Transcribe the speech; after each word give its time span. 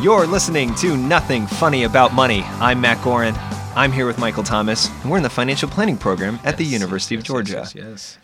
You're 0.00 0.26
listening 0.26 0.74
to 0.76 0.96
Nothing 0.96 1.46
Funny 1.46 1.84
About 1.84 2.14
Money. 2.14 2.42
I'm 2.58 2.80
Matt 2.80 2.96
Gorin. 3.04 3.34
I'm 3.76 3.92
here 3.92 4.06
with 4.06 4.16
Michael 4.16 4.42
Thomas, 4.42 4.88
and 5.02 5.10
we're 5.10 5.18
in 5.18 5.22
the 5.22 5.28
financial 5.28 5.68
planning 5.68 5.98
program 5.98 6.40
at 6.42 6.56
the 6.56 6.64
University 6.64 7.16
of 7.16 7.22
Georgia. 7.22 7.56
Yes, 7.56 7.74
yes, 7.74 7.84
yes. 7.84 8.18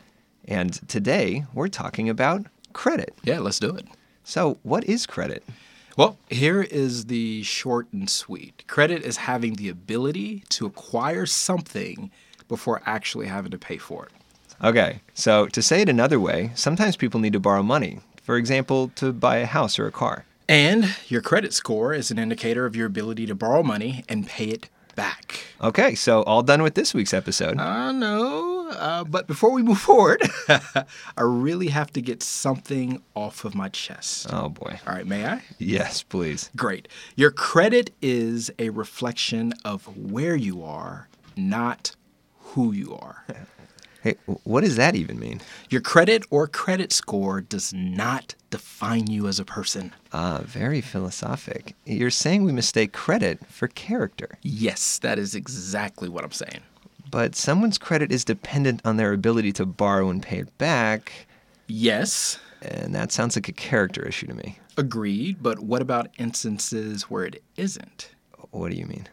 And 0.47 0.89
today 0.89 1.45
we're 1.53 1.69
talking 1.69 2.09
about 2.09 2.47
credit. 2.73 3.13
Yeah, 3.25 3.41
let's 3.41 3.59
do 3.59 3.77
it. 3.77 3.87
So, 4.25 4.57
what 4.63 4.85
is 4.85 5.05
credit? 5.05 5.45
Well, 5.99 6.17
here 6.31 6.63
is 6.63 7.07
the 7.07 7.43
short 7.43 7.89
and 7.93 8.09
sweet. 8.09 8.65
Credit 8.69 9.03
is 9.03 9.19
having 9.19 9.57
the 9.57 9.69
ability 9.69 10.45
to 10.49 10.65
acquire 10.65 11.27
something 11.27 12.11
before 12.49 12.81
actually 12.87 13.27
having 13.27 13.51
to 13.51 13.59
pay 13.59 13.77
for 13.77 14.07
it. 14.07 14.13
Okay, 14.65 15.01
so 15.13 15.47
to 15.49 15.61
say 15.61 15.83
it 15.83 15.91
another 15.91 16.19
way, 16.19 16.53
sometimes 16.55 16.97
people 16.97 17.21
need 17.21 17.35
to 17.35 17.41
borrow 17.41 17.63
money, 17.63 18.01
for 18.23 18.39
example, 18.39 18.89
to 18.95 19.13
buy 19.13 19.37
a 19.37 19.47
house 19.47 19.79
or 19.79 19.87
a 19.87 19.93
car. 19.93 20.25
And 20.49 20.95
your 21.09 21.23
credit 21.23 21.53
score 21.53 21.93
is 21.93 22.11
an 22.11 22.19
indicator 22.19 22.67
of 22.67 22.77
your 22.77 22.87
ability 22.87 23.27
to 23.27 23.35
borrow 23.35 23.63
money 23.63 24.05
and 24.09 24.27
pay 24.27 24.47
it 24.47 24.69
back. 24.95 25.41
Okay, 25.61 25.95
so 25.95 26.23
all 26.23 26.43
done 26.43 26.63
with 26.63 26.75
this 26.75 26.95
week's 26.95 27.13
episode. 27.13 27.59
I 27.59 27.93
know, 27.93 28.69
uh, 28.71 29.05
but 29.05 29.27
before 29.27 29.51
we 29.51 29.63
move 29.71 29.79
forward, 29.79 30.23
I 30.49 30.85
really 31.23 31.69
have 31.69 31.93
to 31.93 32.01
get 32.01 32.23
something 32.23 33.03
off 33.15 33.45
of 33.45 33.55
my 33.55 33.69
chest. 33.69 34.29
oh 34.33 34.49
boy. 34.49 34.79
All 34.87 34.95
right, 34.95 35.07
may 35.07 35.27
I? 35.27 35.43
Yes, 35.59 36.03
please. 36.03 36.51
Great. 36.57 36.89
Your 37.17 37.31
credit 37.31 37.91
is 38.01 38.51
a 38.59 38.71
reflection 38.71 39.53
of 39.65 39.97
where 39.97 40.37
you 40.37 40.63
are, 40.63 41.09
not 41.37 41.95
who 42.39 42.73
you 42.73 42.95
are. 42.95 43.25
Hey, 44.07 44.15
what 44.45 44.61
does 44.63 44.77
that 44.77 44.95
even 44.95 45.19
mean? 45.19 45.41
Your 45.69 45.81
credit 45.81 46.23
or 46.31 46.47
credit 46.47 46.93
score 46.93 47.41
does 47.41 47.73
not 47.73 48.37
define 48.51 49.09
you 49.11 49.27
as 49.27 49.41
a 49.41 49.45
person. 49.45 49.93
Ah, 50.13 50.43
very 50.45 50.81
philosophic. 50.81 51.75
You're 51.85 52.11
saying 52.11 52.45
we 52.45 52.53
mistake 52.53 52.93
credit 52.93 53.45
for 53.49 53.67
character. 53.67 54.39
Yes, 54.43 55.01
that 55.01 55.19
is 55.19 55.35
exactly 55.35 56.09
what 56.09 56.23
I'm 56.23 56.31
saying. 56.31 56.61
But 57.11 57.35
someone's 57.35 57.79
credit 57.79 58.13
is 58.13 58.25
dependent 58.25 58.81
on 58.85 58.97
their 58.97 59.13
ability 59.13 59.51
to 59.55 59.67
borrow 59.67 60.09
and 60.09 60.23
pay 60.23 60.39
it 60.39 60.57
back, 60.57 61.27
Yes, 61.67 62.39
and 62.63 62.95
that 62.95 63.11
sounds 63.11 63.35
like 63.37 63.49
a 63.49 63.53
character 63.53 64.07
issue 64.07 64.29
to 64.29 64.35
me. 64.35 64.61
agreed, 64.77 65.39
but 65.43 65.59
what 65.59 65.83
about 65.83 66.11
instances 66.17 67.11
where 67.11 67.25
it 67.25 67.43
isn't? 67.57 68.11
What 68.53 68.71
do 68.71 68.77
you 68.77 68.87
mean? 68.87 69.09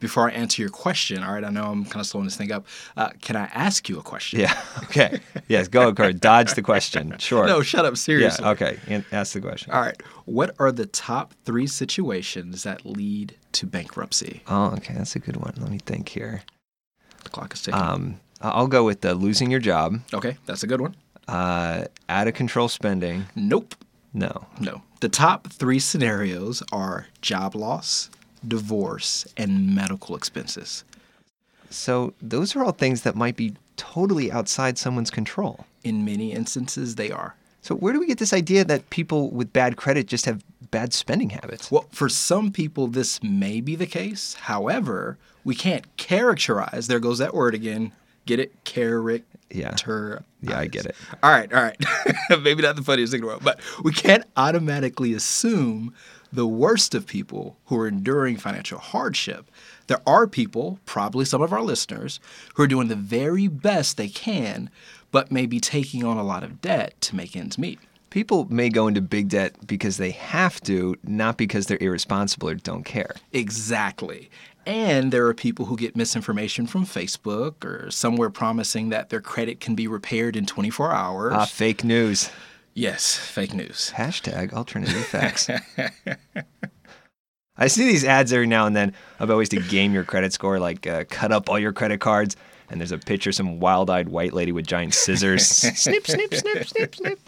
Before 0.00 0.28
I 0.30 0.32
answer 0.32 0.62
your 0.62 0.70
question, 0.70 1.22
all 1.22 1.32
right, 1.32 1.44
I 1.44 1.50
know 1.50 1.64
I'm 1.70 1.84
kind 1.84 2.00
of 2.00 2.06
slowing 2.06 2.26
this 2.26 2.36
thing 2.36 2.52
up. 2.52 2.66
Uh, 2.96 3.10
can 3.20 3.36
I 3.36 3.44
ask 3.54 3.88
you 3.88 3.98
a 3.98 4.02
question? 4.02 4.40
Yeah, 4.40 4.58
okay. 4.84 5.20
Yes, 5.48 5.68
go, 5.68 5.92
Kurt. 5.92 6.20
Dodge 6.20 6.54
the 6.54 6.62
question. 6.62 7.16
Sure. 7.18 7.46
No, 7.46 7.62
shut 7.62 7.84
up, 7.84 7.96
Seriously. 7.96 8.44
Yeah, 8.44 8.50
okay. 8.52 8.78
An- 8.86 9.04
Ask 9.12 9.32
the 9.34 9.40
question. 9.40 9.72
All 9.72 9.80
right, 9.80 10.00
what 10.24 10.54
are 10.58 10.70
the 10.72 10.86
top 10.86 11.34
three 11.44 11.66
situations 11.66 12.62
that 12.62 12.84
lead 12.86 13.36
to 13.52 13.66
bankruptcy? 13.66 14.42
Oh, 14.48 14.66
okay. 14.76 14.94
That's 14.94 15.16
a 15.16 15.18
good 15.18 15.36
one. 15.36 15.54
Let 15.58 15.70
me 15.70 15.78
think 15.78 16.08
here. 16.08 16.42
The 17.24 17.30
clock 17.30 17.52
is 17.54 17.62
ticking. 17.62 17.80
Um, 17.80 18.20
I'll 18.40 18.68
go 18.68 18.84
with 18.84 19.00
the 19.00 19.14
losing 19.14 19.50
your 19.50 19.60
job, 19.60 19.98
okay, 20.14 20.36
that's 20.46 20.62
a 20.62 20.66
good 20.68 20.80
one. 20.80 20.94
uh, 21.26 21.84
out 22.08 22.28
of 22.28 22.34
control 22.34 22.68
spending. 22.68 23.26
Nope. 23.34 23.74
No. 24.14 24.46
No. 24.60 24.82
The 25.00 25.08
top 25.08 25.48
three 25.48 25.78
scenarios 25.80 26.62
are 26.72 27.06
job 27.20 27.54
loss, 27.54 28.10
divorce, 28.46 29.26
and 29.36 29.74
medical 29.74 30.16
expenses. 30.16 30.84
So 31.70 32.14
those 32.22 32.56
are 32.56 32.64
all 32.64 32.72
things 32.72 33.02
that 33.02 33.14
might 33.14 33.36
be 33.36 33.54
totally 33.76 34.32
outside 34.32 34.78
someone's 34.78 35.10
control. 35.10 35.66
In 35.84 36.04
many 36.04 36.32
instances, 36.32 36.96
they 36.96 37.10
are. 37.10 37.34
So 37.62 37.74
where 37.74 37.92
do 37.92 38.00
we 38.00 38.06
get 38.06 38.18
this 38.18 38.32
idea 38.32 38.64
that 38.64 38.88
people 38.90 39.30
with 39.30 39.52
bad 39.52 39.76
credit 39.76 40.06
just 40.06 40.24
have 40.26 40.42
bad 40.70 40.92
spending 40.92 41.30
habits? 41.30 41.70
Well, 41.70 41.86
for 41.90 42.08
some 42.08 42.50
people, 42.50 42.86
this 42.86 43.22
may 43.22 43.60
be 43.60 43.76
the 43.76 43.86
case. 43.86 44.34
However, 44.34 45.18
we 45.44 45.54
can't 45.54 45.84
characterize, 45.96 46.86
there 46.86 47.00
goes 47.00 47.18
that 47.18 47.34
word 47.34 47.54
again. 47.54 47.92
Get 48.26 48.40
it? 48.40 48.64
Character. 48.64 49.24
Yeah. 49.50 49.74
Yeah, 50.42 50.58
I 50.58 50.66
get 50.66 50.86
it. 50.86 50.94
All 51.22 51.30
right, 51.30 51.52
all 51.52 51.62
right. 51.62 51.76
Maybe 52.42 52.62
not 52.62 52.76
the 52.76 52.82
funniest 52.82 53.12
thing 53.12 53.20
in 53.20 53.22
the 53.22 53.28
world, 53.28 53.42
but 53.42 53.60
we 53.82 53.92
can't 53.92 54.24
automatically 54.36 55.14
assume 55.14 55.94
the 56.32 56.46
worst 56.46 56.94
of 56.94 57.06
people 57.06 57.56
who 57.66 57.78
are 57.78 57.88
enduring 57.88 58.36
financial 58.36 58.78
hardship. 58.78 59.50
There 59.86 60.02
are 60.06 60.26
people, 60.26 60.78
probably 60.84 61.24
some 61.24 61.42
of 61.42 61.52
our 61.52 61.62
listeners, 61.62 62.20
who 62.54 62.62
are 62.62 62.68
doing 62.68 62.88
the 62.88 62.96
very 62.96 63.48
best 63.48 63.96
they 63.96 64.08
can, 64.08 64.70
but 65.10 65.32
may 65.32 65.46
be 65.46 65.60
taking 65.60 66.04
on 66.04 66.16
a 66.16 66.22
lot 66.22 66.42
of 66.42 66.60
debt 66.60 67.00
to 67.02 67.16
make 67.16 67.36
ends 67.36 67.58
meet. 67.58 67.78
People 68.10 68.46
may 68.50 68.68
go 68.70 68.88
into 68.88 69.00
big 69.00 69.28
debt 69.28 69.54
because 69.66 69.98
they 69.98 70.10
have 70.12 70.60
to, 70.62 70.96
not 71.02 71.36
because 71.36 71.66
they're 71.66 71.78
irresponsible 71.80 72.48
or 72.48 72.54
don't 72.54 72.84
care. 72.84 73.14
Exactly. 73.32 74.30
And 74.66 75.12
there 75.12 75.26
are 75.26 75.34
people 75.34 75.66
who 75.66 75.76
get 75.76 75.96
misinformation 75.96 76.66
from 76.66 76.84
Facebook 76.84 77.64
or 77.64 77.90
somewhere 77.90 78.30
promising 78.30 78.90
that 78.90 79.08
their 79.08 79.20
credit 79.20 79.60
can 79.60 79.74
be 79.74 79.86
repaired 79.86 80.36
in 80.36 80.46
24 80.46 80.92
hours. 80.92 81.32
Ah, 81.34 81.44
fake 81.46 81.84
news. 81.84 82.30
Yes, 82.78 83.16
fake 83.16 83.52
news. 83.52 83.92
Hashtag 83.96 84.52
alternative 84.52 85.04
facts. 85.04 85.50
I 87.56 87.66
see 87.66 87.86
these 87.86 88.04
ads 88.04 88.32
every 88.32 88.46
now 88.46 88.66
and 88.66 88.76
then 88.76 88.94
about 89.18 89.36
ways 89.38 89.48
to 89.48 89.60
game 89.60 89.92
your 89.92 90.04
credit 90.04 90.32
score, 90.32 90.60
like 90.60 90.86
uh, 90.86 91.04
cut 91.10 91.32
up 91.32 91.50
all 91.50 91.58
your 91.58 91.72
credit 91.72 92.00
cards, 92.00 92.36
and 92.70 92.80
there's 92.80 92.92
a 92.92 92.98
picture 92.98 93.30
of 93.30 93.34
some 93.34 93.58
wild-eyed 93.58 94.08
white 94.08 94.32
lady 94.32 94.52
with 94.52 94.66
giant 94.66 94.94
scissors. 94.94 95.44
snip, 95.48 96.06
snip, 96.06 96.34
snip, 96.34 96.66
snip, 96.66 96.94
snip. 96.94 97.18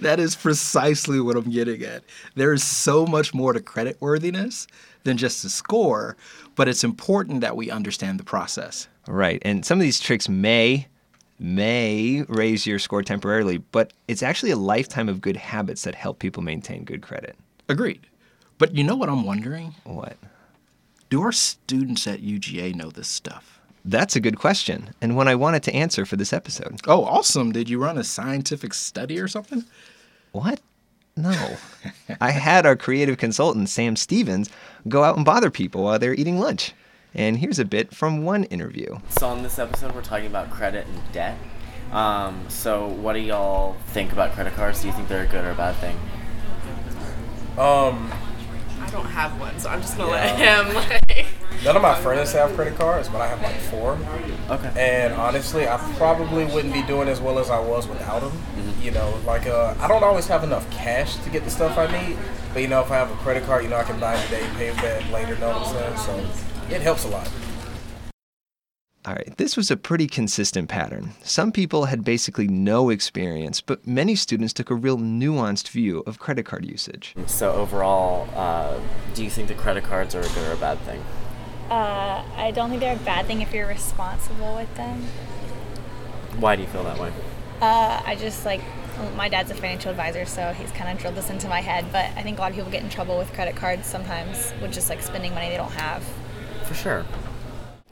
That 0.00 0.18
is 0.18 0.34
precisely 0.34 1.20
what 1.20 1.36
I'm 1.36 1.50
getting 1.50 1.82
at. 1.84 2.02
There 2.34 2.52
is 2.52 2.64
so 2.64 3.06
much 3.06 3.32
more 3.32 3.52
to 3.52 3.60
credit 3.60 3.98
worthiness 4.00 4.66
than 5.04 5.16
just 5.16 5.44
the 5.44 5.48
score, 5.48 6.16
but 6.56 6.66
it's 6.66 6.82
important 6.82 7.40
that 7.42 7.56
we 7.56 7.70
understand 7.70 8.18
the 8.18 8.24
process. 8.24 8.88
Right, 9.06 9.40
and 9.44 9.64
some 9.64 9.78
of 9.78 9.82
these 9.82 10.00
tricks 10.00 10.28
may 10.28 10.88
may 11.38 12.22
raise 12.28 12.66
your 12.66 12.78
score 12.78 13.02
temporarily, 13.02 13.58
but 13.58 13.92
it's 14.08 14.22
actually 14.22 14.50
a 14.50 14.56
lifetime 14.56 15.08
of 15.08 15.20
good 15.20 15.36
habits 15.36 15.82
that 15.82 15.94
help 15.94 16.18
people 16.18 16.42
maintain 16.42 16.84
good 16.84 17.02
credit. 17.02 17.36
Agreed. 17.68 18.06
But 18.58 18.74
you 18.74 18.82
know 18.82 18.96
what 18.96 19.08
I'm 19.08 19.24
wondering? 19.24 19.74
What? 19.84 20.16
Do 21.10 21.22
our 21.22 21.32
students 21.32 22.06
at 22.06 22.20
UGA 22.20 22.74
know 22.74 22.90
this 22.90 23.08
stuff? 23.08 23.60
That's 23.84 24.16
a 24.16 24.20
good 24.20 24.38
question, 24.38 24.90
and 25.00 25.16
one 25.16 25.28
I 25.28 25.34
wanted 25.34 25.62
to 25.62 25.74
answer 25.74 26.04
for 26.04 26.16
this 26.16 26.32
episode. 26.32 26.80
Oh, 26.86 27.04
awesome. 27.04 27.52
Did 27.52 27.70
you 27.70 27.78
run 27.78 27.96
a 27.96 28.04
scientific 28.04 28.74
study 28.74 29.18
or 29.18 29.28
something? 29.28 29.64
What? 30.32 30.60
No. 31.16 31.56
I 32.20 32.32
had 32.32 32.66
our 32.66 32.76
creative 32.76 33.16
consultant, 33.16 33.68
Sam 33.68 33.96
Stephens, 33.96 34.50
go 34.88 35.04
out 35.04 35.16
and 35.16 35.24
bother 35.24 35.50
people 35.50 35.84
while 35.84 35.98
they 35.98 36.08
were 36.08 36.14
eating 36.14 36.38
lunch. 36.38 36.74
And 37.14 37.38
here's 37.38 37.58
a 37.58 37.64
bit 37.64 37.94
from 37.94 38.24
one 38.24 38.44
interview. 38.44 38.98
So 39.18 39.28
on 39.28 39.42
this 39.42 39.58
episode, 39.58 39.94
we're 39.94 40.02
talking 40.02 40.26
about 40.26 40.50
credit 40.50 40.86
and 40.86 41.12
debt. 41.12 41.36
Um, 41.92 42.44
so 42.48 42.86
what 42.88 43.14
do 43.14 43.20
y'all 43.20 43.74
think 43.88 44.12
about 44.12 44.32
credit 44.32 44.54
cards? 44.54 44.80
Do 44.82 44.88
you 44.88 44.92
think 44.92 45.08
they're 45.08 45.24
a 45.24 45.26
good 45.26 45.44
or 45.44 45.50
a 45.50 45.54
bad 45.54 45.74
thing? 45.76 45.96
Um, 47.56 48.12
I 48.80 48.88
don't 48.90 49.06
have 49.06 49.38
one, 49.40 49.58
so 49.58 49.68
I'm 49.70 49.80
just 49.80 49.96
gonna 49.96 50.12
Yeah. 50.12 50.60
let 50.60 50.68
him 50.68 50.74
like. 50.74 51.26
none 51.64 51.74
of 51.76 51.82
my 51.82 51.94
friends 52.00 52.32
have 52.32 52.54
credit 52.54 52.76
cards, 52.76 53.08
but 53.08 53.20
I 53.20 53.26
have 53.26 53.42
like 53.42 53.56
four. 53.56 53.98
Okay. 54.50 54.70
And 54.76 55.14
honestly, 55.14 55.66
I 55.66 55.76
probably 55.96 56.44
wouldn't 56.44 56.72
be 56.72 56.82
doing 56.82 57.08
as 57.08 57.20
well 57.20 57.38
as 57.38 57.50
I 57.50 57.58
was 57.58 57.88
without 57.88 58.20
them. 58.20 58.32
You 58.80 58.92
know, 58.92 59.12
like 59.26 59.46
uh, 59.46 59.74
I 59.80 59.88
don't 59.88 60.04
always 60.04 60.26
have 60.28 60.44
enough 60.44 60.70
cash 60.70 61.16
to 61.16 61.30
get 61.30 61.42
the 61.44 61.50
stuff 61.50 61.76
I 61.76 61.86
need, 62.06 62.16
but 62.54 62.62
you 62.62 62.68
know, 62.68 62.80
if 62.80 62.90
I 62.92 62.96
have 62.96 63.10
a 63.10 63.14
credit 63.16 63.44
card, 63.44 63.64
you 63.64 63.70
know, 63.70 63.76
I 63.76 63.82
can 63.82 63.98
buy 63.98 64.14
it 64.14 64.24
today, 64.26 64.42
and 64.44 64.56
pay 64.56 64.68
it 64.68 64.76
back 64.76 65.10
later. 65.10 65.36
Know 65.38 65.48
what 65.58 65.66
I'm 65.66 65.96
saying? 65.96 65.96
So 65.96 66.47
it 66.70 66.82
helps 66.82 67.04
a 67.04 67.08
lot. 67.08 67.28
All 69.06 69.14
right, 69.14 69.34
this 69.38 69.56
was 69.56 69.70
a 69.70 69.76
pretty 69.76 70.06
consistent 70.06 70.68
pattern. 70.68 71.12
Some 71.22 71.50
people 71.50 71.86
had 71.86 72.04
basically 72.04 72.46
no 72.46 72.90
experience, 72.90 73.62
but 73.62 73.86
many 73.86 74.14
students 74.14 74.52
took 74.52 74.70
a 74.70 74.74
real 74.74 74.98
nuanced 74.98 75.68
view 75.68 76.00
of 76.00 76.18
credit 76.18 76.44
card 76.44 76.66
usage. 76.66 77.14
So 77.26 77.52
overall, 77.52 78.28
uh, 78.34 78.78
do 79.14 79.24
you 79.24 79.30
think 79.30 79.48
the 79.48 79.54
credit 79.54 79.84
cards 79.84 80.14
are 80.14 80.20
a 80.20 80.28
good 80.28 80.48
or 80.48 80.52
a 80.52 80.56
bad 80.56 80.78
thing? 80.80 81.02
Uh, 81.70 82.22
I 82.36 82.50
don't 82.50 82.68
think 82.68 82.80
they're 82.80 82.96
a 82.96 82.98
bad 82.98 83.26
thing 83.26 83.40
if 83.40 83.54
you're 83.54 83.68
responsible 83.68 84.56
with 84.56 84.74
them. 84.74 85.02
Why 86.38 86.56
do 86.56 86.62
you 86.62 86.68
feel 86.68 86.84
that 86.84 86.98
way? 86.98 87.12
Uh, 87.62 88.02
I 88.04 88.14
just 88.14 88.44
like 88.44 88.60
my 89.16 89.28
dad's 89.28 89.50
a 89.50 89.54
financial 89.54 89.90
advisor, 89.90 90.24
so 90.26 90.52
he's 90.52 90.70
kind 90.72 90.90
of 90.90 90.98
drilled 90.98 91.14
this 91.14 91.30
into 91.30 91.48
my 91.48 91.60
head. 91.60 91.86
But 91.92 92.06
I 92.16 92.22
think 92.22 92.38
a 92.38 92.40
lot 92.40 92.50
of 92.50 92.56
people 92.56 92.70
get 92.70 92.82
in 92.82 92.90
trouble 92.90 93.16
with 93.16 93.32
credit 93.32 93.56
cards 93.56 93.86
sometimes 93.86 94.52
with 94.60 94.72
just 94.72 94.90
like 94.90 95.02
spending 95.02 95.32
money 95.34 95.48
they 95.48 95.56
don't 95.56 95.72
have. 95.72 96.04
For 96.68 96.74
sure. 96.74 97.04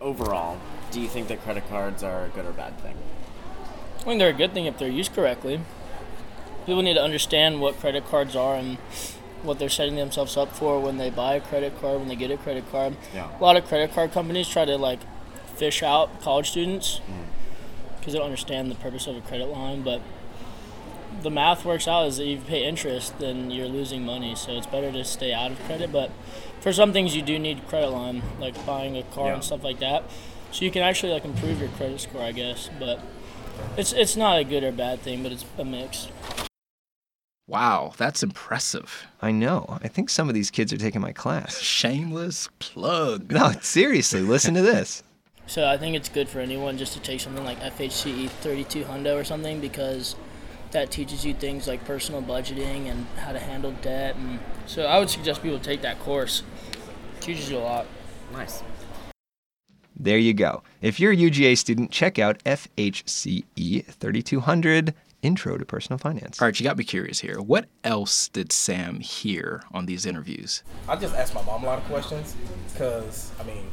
overall, 0.00 0.58
do 0.90 1.00
you 1.00 1.08
think 1.08 1.28
that 1.28 1.42
credit 1.42 1.66
cards 1.68 2.02
are 2.02 2.26
a 2.26 2.28
good 2.28 2.44
or 2.44 2.52
bad 2.52 2.78
thing? 2.80 2.94
I 4.00 4.02
think 4.04 4.18
they're 4.20 4.28
a 4.28 4.32
good 4.34 4.52
thing 4.52 4.66
if 4.66 4.78
they're 4.78 4.88
used 4.88 5.14
correctly. 5.14 5.60
People 6.66 6.82
need 6.82 6.94
to 6.94 7.02
understand 7.02 7.60
what 7.60 7.78
credit 7.80 8.04
cards 8.06 8.36
are 8.36 8.54
and 8.56 8.76
what 9.42 9.58
they're 9.58 9.68
setting 9.70 9.96
themselves 9.96 10.36
up 10.36 10.52
for 10.54 10.78
when 10.80 10.98
they 10.98 11.08
buy 11.10 11.34
a 11.34 11.40
credit 11.40 11.80
card, 11.80 12.00
when 12.00 12.08
they 12.08 12.16
get 12.16 12.30
a 12.30 12.36
credit 12.36 12.70
card. 12.70 12.96
Yeah. 13.14 13.28
A 13.38 13.42
lot 13.42 13.56
of 13.56 13.66
credit 13.66 13.92
card 13.92 14.12
companies 14.12 14.48
try 14.48 14.64
to 14.64 14.76
like 14.76 15.00
fish 15.56 15.82
out 15.82 16.20
college 16.20 16.50
students 16.50 17.00
Mm. 17.08 17.24
because 17.98 18.12
they 18.12 18.18
don't 18.18 18.26
understand 18.26 18.70
the 18.70 18.74
purpose 18.76 19.06
of 19.06 19.16
a 19.16 19.20
credit 19.22 19.46
line. 19.48 19.82
But 19.82 20.02
the 21.22 21.30
math 21.30 21.64
works 21.64 21.86
out 21.88 22.06
is 22.06 22.16
that 22.18 22.24
you 22.26 22.38
pay 22.38 22.64
interest, 22.64 23.18
then 23.18 23.50
you're 23.50 23.68
losing 23.68 24.04
money. 24.04 24.34
So 24.34 24.52
it's 24.52 24.66
better 24.66 24.90
to 24.92 25.04
stay 25.04 25.32
out 25.32 25.50
of 25.52 25.58
credit. 25.64 25.92
But 25.92 26.10
for 26.60 26.72
some 26.72 26.92
things, 26.92 27.14
you 27.16 27.22
do 27.22 27.38
need 27.38 27.66
credit 27.68 27.90
line, 27.90 28.22
like 28.40 28.54
buying 28.66 28.96
a 28.96 29.02
car 29.02 29.28
Yeah. 29.28 29.34
and 29.34 29.44
stuff 29.44 29.62
like 29.64 29.78
that. 29.80 30.04
So 30.52 30.64
you 30.64 30.70
can 30.70 30.82
actually 30.82 31.12
like 31.12 31.24
improve 31.24 31.60
your 31.60 31.68
credit 31.70 32.00
score, 32.00 32.22
I 32.22 32.32
guess. 32.32 32.70
But 32.78 33.00
it's 33.76 33.92
it's 33.92 34.16
not 34.16 34.38
a 34.38 34.44
good 34.44 34.64
or 34.64 34.72
bad 34.72 35.00
thing, 35.00 35.22
but 35.22 35.32
it's 35.32 35.44
a 35.58 35.64
mix. 35.64 36.08
Wow, 37.48 37.92
that's 37.96 38.22
impressive. 38.24 39.06
I 39.22 39.30
know. 39.30 39.78
I 39.80 39.86
think 39.88 40.10
some 40.10 40.28
of 40.28 40.34
these 40.34 40.50
kids 40.50 40.72
are 40.72 40.76
taking 40.78 41.00
my 41.00 41.12
class. 41.12 41.60
Shameless 41.60 42.48
plug. 42.58 43.30
No, 43.30 43.52
seriously, 43.60 44.20
listen 44.20 44.54
to 44.54 44.62
this. 44.62 45.02
So 45.48 45.64
I 45.64 45.76
think 45.78 45.94
it's 45.94 46.08
good 46.08 46.28
for 46.28 46.40
anyone 46.40 46.76
just 46.76 46.92
to 46.94 46.98
take 47.00 47.20
something 47.20 47.44
like 47.44 47.60
FHCE 47.60 48.28
32 48.30 48.82
Hundo 48.82 49.14
or 49.14 49.22
something 49.22 49.60
because 49.60 50.16
that 50.72 50.90
teaches 50.90 51.24
you 51.24 51.34
things 51.34 51.66
like 51.66 51.84
personal 51.84 52.22
budgeting 52.22 52.90
and 52.90 53.06
how 53.18 53.32
to 53.32 53.38
handle 53.38 53.72
debt. 53.82 54.16
And 54.16 54.38
so 54.66 54.86
I 54.86 54.98
would 54.98 55.10
suggest 55.10 55.42
people 55.42 55.58
take 55.58 55.82
that 55.82 55.98
course. 56.00 56.42
It 57.16 57.20
teaches 57.20 57.50
you 57.50 57.58
a 57.58 57.60
lot. 57.60 57.86
Nice. 58.32 58.62
There 59.98 60.18
you 60.18 60.34
go. 60.34 60.62
If 60.82 61.00
you're 61.00 61.12
a 61.12 61.16
UGA 61.16 61.56
student, 61.56 61.90
check 61.90 62.18
out 62.18 62.42
FHCE 62.44 63.86
3200 63.86 64.94
Intro 65.22 65.56
to 65.56 65.64
Personal 65.64 65.98
Finance. 65.98 66.40
All 66.40 66.46
right, 66.46 66.60
you 66.60 66.64
got 66.64 66.76
me 66.76 66.84
curious 66.84 67.20
here. 67.20 67.40
What 67.40 67.66
else 67.82 68.28
did 68.28 68.52
Sam 68.52 69.00
hear 69.00 69.62
on 69.72 69.86
these 69.86 70.04
interviews? 70.04 70.62
I 70.86 70.96
just 70.96 71.14
asked 71.14 71.34
my 71.34 71.42
mom 71.42 71.64
a 71.64 71.66
lot 71.66 71.78
of 71.78 71.84
questions 71.86 72.36
because 72.72 73.32
I 73.40 73.44
mean, 73.44 73.70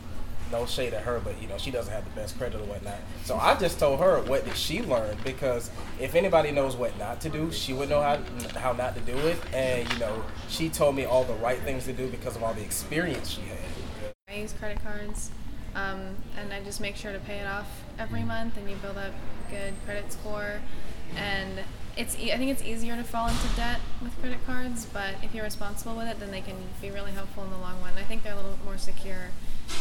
no 0.53 0.65
shade 0.65 0.93
at 0.93 1.03
her, 1.03 1.19
but 1.19 1.41
you 1.41 1.47
know 1.49 1.57
she 1.57 1.71
doesn't 1.71 1.91
have 1.91 2.05
the 2.05 2.11
best 2.11 2.37
credit 2.37 2.61
or 2.61 2.63
whatnot. 2.63 2.99
So 3.25 3.35
I 3.35 3.55
just 3.55 3.79
told 3.79 3.99
her 3.99 4.21
what 4.21 4.45
did 4.45 4.55
she 4.55 4.81
learn 4.81 5.17
because 5.25 5.69
if 5.99 6.15
anybody 6.15 6.51
knows 6.51 6.77
what 6.77 6.97
not 6.97 7.19
to 7.21 7.29
do, 7.29 7.51
she 7.51 7.73
would 7.73 7.89
know 7.89 8.01
how 8.01 8.19
how 8.57 8.71
not 8.71 8.95
to 8.95 9.01
do 9.01 9.17
it. 9.17 9.37
And 9.53 9.91
you 9.91 9.99
know 9.99 10.23
she 10.47 10.69
told 10.69 10.95
me 10.95 11.03
all 11.03 11.25
the 11.25 11.33
right 11.35 11.59
things 11.59 11.85
to 11.85 11.93
do 11.93 12.07
because 12.07 12.37
of 12.37 12.43
all 12.43 12.53
the 12.53 12.61
experience 12.61 13.31
she 13.31 13.41
had. 13.41 14.13
I 14.29 14.35
use 14.35 14.53
credit 14.53 14.81
cards, 14.81 15.31
um, 15.75 16.15
and 16.39 16.53
I 16.53 16.63
just 16.63 16.79
make 16.79 16.95
sure 16.95 17.11
to 17.11 17.19
pay 17.19 17.39
it 17.39 17.47
off 17.47 17.67
every 17.99 18.23
month, 18.23 18.55
and 18.55 18.69
you 18.69 18.75
build 18.77 18.97
up 18.97 19.13
good 19.49 19.73
credit 19.85 20.11
score. 20.13 20.61
And 21.15 21.59
it's 21.97 22.17
e- 22.19 22.31
I 22.31 22.37
think 22.37 22.51
it's 22.51 22.63
easier 22.63 22.95
to 22.95 23.03
fall 23.03 23.27
into 23.27 23.47
debt 23.55 23.79
with 24.01 24.17
credit 24.19 24.45
cards, 24.45 24.85
but 24.91 25.15
if 25.21 25.33
you're 25.33 25.43
responsible 25.43 25.95
with 25.95 26.07
it, 26.07 26.19
then 26.19 26.31
they 26.31 26.41
can 26.41 26.55
be 26.81 26.89
really 26.91 27.11
helpful 27.11 27.43
in 27.43 27.51
the 27.51 27.57
long 27.57 27.81
run. 27.81 27.93
I 27.97 28.03
think 28.03 28.23
they're 28.23 28.33
a 28.33 28.37
little 28.37 28.57
more 28.65 28.77
secure 28.77 29.29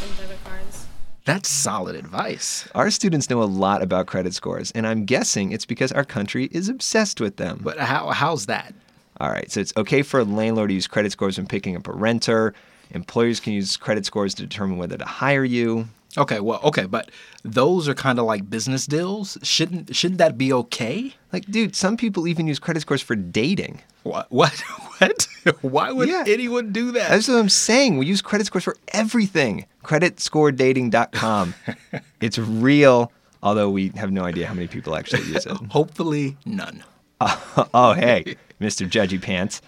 than 0.01 0.17
debit 0.17 0.43
cards. 0.45 0.87
That's 1.25 1.49
solid 1.49 1.95
advice. 1.95 2.69
Our 2.75 2.91
students 2.91 3.31
know 3.31 3.43
a 3.43 3.45
lot 3.45 3.81
about 3.81 4.07
credit 4.07 4.35
scores, 4.35 4.73
and 4.73 4.87
I'm 4.87 5.05
guessing 5.05 5.53
it's 5.53 5.65
because 5.65 5.93
our 5.93 6.05
country 6.05 6.47
is 6.51 6.69
obsessed 6.69 7.21
with 7.21 7.37
them. 7.37 7.61
But 7.63 7.79
how 7.79 8.09
how's 8.11 8.47
that? 8.47 8.75
All 9.21 9.31
right, 9.31 9.51
so 9.51 9.61
it's 9.61 9.73
okay 9.77 10.03
for 10.03 10.21
a 10.21 10.25
landlord 10.25 10.71
to 10.71 10.75
use 10.75 10.89
credit 10.89 11.13
scores 11.13 11.39
when 11.39 11.47
picking 11.47 11.77
up 11.77 11.87
a 11.87 11.93
renter. 11.93 12.55
Employers 12.91 13.39
can 13.39 13.53
use 13.53 13.77
credit 13.77 14.05
scores 14.05 14.35
to 14.35 14.43
determine 14.43 14.79
whether 14.79 14.99
to 14.99 15.05
hire 15.05 15.45
you. 15.45 15.87
Okay, 16.19 16.41
well, 16.41 16.61
okay, 16.65 16.85
but 16.85 17.11
those 17.43 17.89
are 17.89 17.95
kind 17.95 18.19
of 18.19 18.27
like 18.27 18.51
business 18.51 18.87
deals. 18.87 19.39
Shouldn't 19.43 19.97
shouldn't 19.97 20.19
that 20.19 20.37
be 20.37 20.53
okay? 20.53 21.15
Like, 21.33 21.47
dude, 21.47 21.75
some 21.75 21.97
people 21.97 22.29
even 22.29 22.47
use 22.47 22.59
credit 22.59 22.81
scores 22.81 23.01
for 23.01 23.17
dating. 23.17 23.81
What? 24.03 24.27
What? 24.31 24.63
What? 24.99 25.27
Why 25.63 25.91
would 25.91 26.09
Yeah. 26.09 26.23
anyone 26.29 26.71
do 26.71 26.93
that? 26.93 27.11
That's 27.11 27.27
what 27.27 27.37
I'm 27.39 27.49
saying. 27.49 27.99
We 27.99 28.07
use 28.07 28.23
credit 28.23 28.47
scores 28.47 28.63
for 28.63 28.77
everything. 28.89 29.67
CreditScoreDating.com. 29.83 31.55
it's 32.21 32.39
real, 32.39 33.11
although 33.43 33.69
we 33.71 33.89
have 33.97 34.13
no 34.13 34.23
idea 34.25 34.47
how 34.47 34.55
many 34.55 34.69
people 34.69 34.95
actually 34.95 35.23
use 35.25 35.45
it. 35.47 35.53
Hopefully, 35.71 36.37
none. 36.45 36.85
oh, 37.21 37.95
hey, 37.99 38.37
Mr. 38.61 38.89
Judgy 38.89 39.21
Pants. 39.21 39.61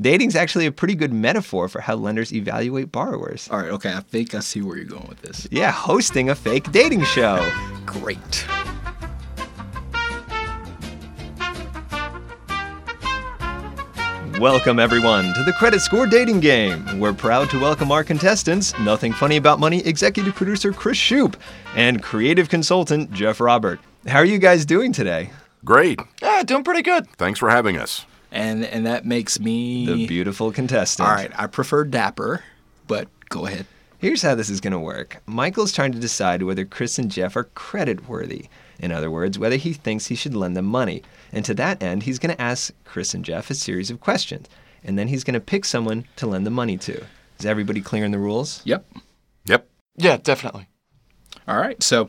Dating's 0.00 0.34
actually 0.34 0.64
a 0.64 0.72
pretty 0.72 0.94
good 0.94 1.12
metaphor 1.12 1.68
for 1.68 1.82
how 1.82 1.94
lenders 1.94 2.32
evaluate 2.32 2.90
borrowers. 2.90 3.48
All 3.50 3.58
right, 3.58 3.70
okay, 3.72 3.92
I 3.92 4.00
think 4.00 4.34
I 4.34 4.40
see 4.40 4.62
where 4.62 4.76
you're 4.76 4.86
going 4.86 5.06
with 5.06 5.20
this. 5.20 5.46
Yeah, 5.50 5.70
hosting 5.70 6.30
a 6.30 6.34
fake 6.34 6.72
dating 6.72 7.04
show. 7.04 7.46
Great. 7.84 8.46
Welcome, 14.40 14.78
everyone, 14.78 15.34
to 15.34 15.42
the 15.44 15.52
Credit 15.52 15.80
Score 15.80 16.06
Dating 16.06 16.40
Game. 16.40 16.98
We're 16.98 17.12
proud 17.12 17.50
to 17.50 17.60
welcome 17.60 17.92
our 17.92 18.02
contestants, 18.02 18.78
Nothing 18.78 19.12
Funny 19.12 19.36
About 19.36 19.60
Money 19.60 19.80
executive 19.86 20.34
producer 20.34 20.72
Chris 20.72 20.96
Shupe 20.96 21.36
and 21.76 22.02
creative 22.02 22.48
consultant 22.48 23.12
Jeff 23.12 23.38
Robert. 23.38 23.80
How 24.06 24.20
are 24.20 24.24
you 24.24 24.38
guys 24.38 24.64
doing 24.64 24.94
today? 24.94 25.28
Great. 25.62 26.00
Yeah, 26.22 26.42
doing 26.42 26.64
pretty 26.64 26.80
good. 26.80 27.06
Thanks 27.18 27.38
for 27.38 27.50
having 27.50 27.76
us. 27.76 28.06
And 28.32 28.64
and 28.64 28.86
that 28.86 29.04
makes 29.04 29.40
me 29.40 29.86
The 29.86 30.06
beautiful 30.06 30.52
contestant. 30.52 31.08
All 31.08 31.14
right, 31.14 31.32
I 31.36 31.46
prefer 31.46 31.84
dapper, 31.84 32.44
but 32.86 33.08
go 33.28 33.46
ahead. 33.46 33.66
Here's 33.98 34.22
how 34.22 34.34
this 34.34 34.48
is 34.48 34.60
going 34.60 34.72
to 34.72 34.78
work 34.78 35.20
Michael's 35.26 35.72
trying 35.72 35.92
to 35.92 35.98
decide 35.98 36.42
whether 36.42 36.64
Chris 36.64 36.98
and 36.98 37.10
Jeff 37.10 37.36
are 37.36 37.44
credit 37.44 38.08
worthy. 38.08 38.46
In 38.78 38.92
other 38.92 39.10
words, 39.10 39.38
whether 39.38 39.56
he 39.56 39.74
thinks 39.74 40.06
he 40.06 40.14
should 40.14 40.34
lend 40.34 40.56
them 40.56 40.64
money. 40.64 41.02
And 41.32 41.44
to 41.44 41.54
that 41.54 41.82
end, 41.82 42.04
he's 42.04 42.18
going 42.18 42.34
to 42.34 42.40
ask 42.40 42.72
Chris 42.84 43.12
and 43.12 43.24
Jeff 43.24 43.50
a 43.50 43.54
series 43.54 43.90
of 43.90 44.00
questions. 44.00 44.48
And 44.82 44.98
then 44.98 45.08
he's 45.08 45.22
going 45.22 45.34
to 45.34 45.40
pick 45.40 45.66
someone 45.66 46.06
to 46.16 46.26
lend 46.26 46.46
the 46.46 46.50
money 46.50 46.78
to. 46.78 47.04
Is 47.38 47.44
everybody 47.44 47.82
clear 47.82 48.06
on 48.06 48.10
the 48.10 48.18
rules? 48.18 48.62
Yep. 48.64 48.86
Yep. 49.44 49.68
Yeah, 49.96 50.16
definitely. 50.16 50.66
All 51.46 51.58
right, 51.58 51.82
so 51.82 52.08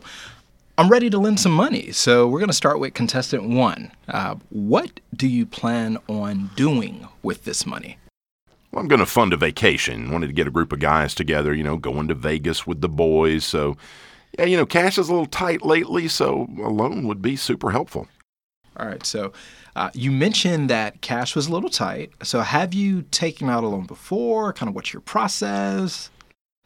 I'm 0.81 0.89
ready 0.89 1.11
to 1.11 1.19
lend 1.19 1.39
some 1.39 1.51
money. 1.51 1.91
So 1.91 2.27
we're 2.27 2.39
going 2.39 2.49
to 2.49 2.55
start 2.55 2.79
with 2.79 2.95
contestant 2.95 3.43
one. 3.43 3.91
Uh, 4.07 4.37
what 4.49 4.99
do 5.15 5.27
you 5.27 5.45
plan 5.45 5.99
on 6.09 6.49
doing 6.55 7.07
with 7.21 7.43
this 7.43 7.67
money? 7.67 7.99
Well, 8.71 8.81
I'm 8.81 8.87
going 8.87 8.97
to 8.97 9.05
fund 9.05 9.31
a 9.31 9.37
vacation. 9.37 10.09
Wanted 10.09 10.25
to 10.25 10.33
get 10.33 10.47
a 10.47 10.49
group 10.49 10.73
of 10.73 10.79
guys 10.79 11.13
together, 11.13 11.53
you 11.53 11.63
know, 11.63 11.77
going 11.77 12.07
to 12.07 12.15
Vegas 12.15 12.65
with 12.65 12.81
the 12.81 12.89
boys. 12.89 13.45
So, 13.45 13.77
yeah, 14.39 14.45
you 14.45 14.57
know, 14.57 14.65
cash 14.65 14.97
is 14.97 15.07
a 15.07 15.11
little 15.11 15.27
tight 15.27 15.63
lately, 15.63 16.07
so 16.07 16.47
a 16.57 16.69
loan 16.69 17.05
would 17.07 17.21
be 17.21 17.35
super 17.35 17.69
helpful. 17.69 18.07
All 18.75 18.87
right, 18.87 19.05
so 19.05 19.33
uh, 19.75 19.91
you 19.93 20.11
mentioned 20.11 20.67
that 20.71 21.01
cash 21.01 21.35
was 21.35 21.45
a 21.45 21.53
little 21.53 21.69
tight. 21.69 22.11
So 22.23 22.41
have 22.41 22.73
you 22.73 23.03
taken 23.03 23.51
out 23.51 23.63
a 23.63 23.67
loan 23.67 23.85
before? 23.85 24.51
Kind 24.51 24.67
of 24.67 24.73
what's 24.73 24.93
your 24.93 25.01
process? 25.01 26.09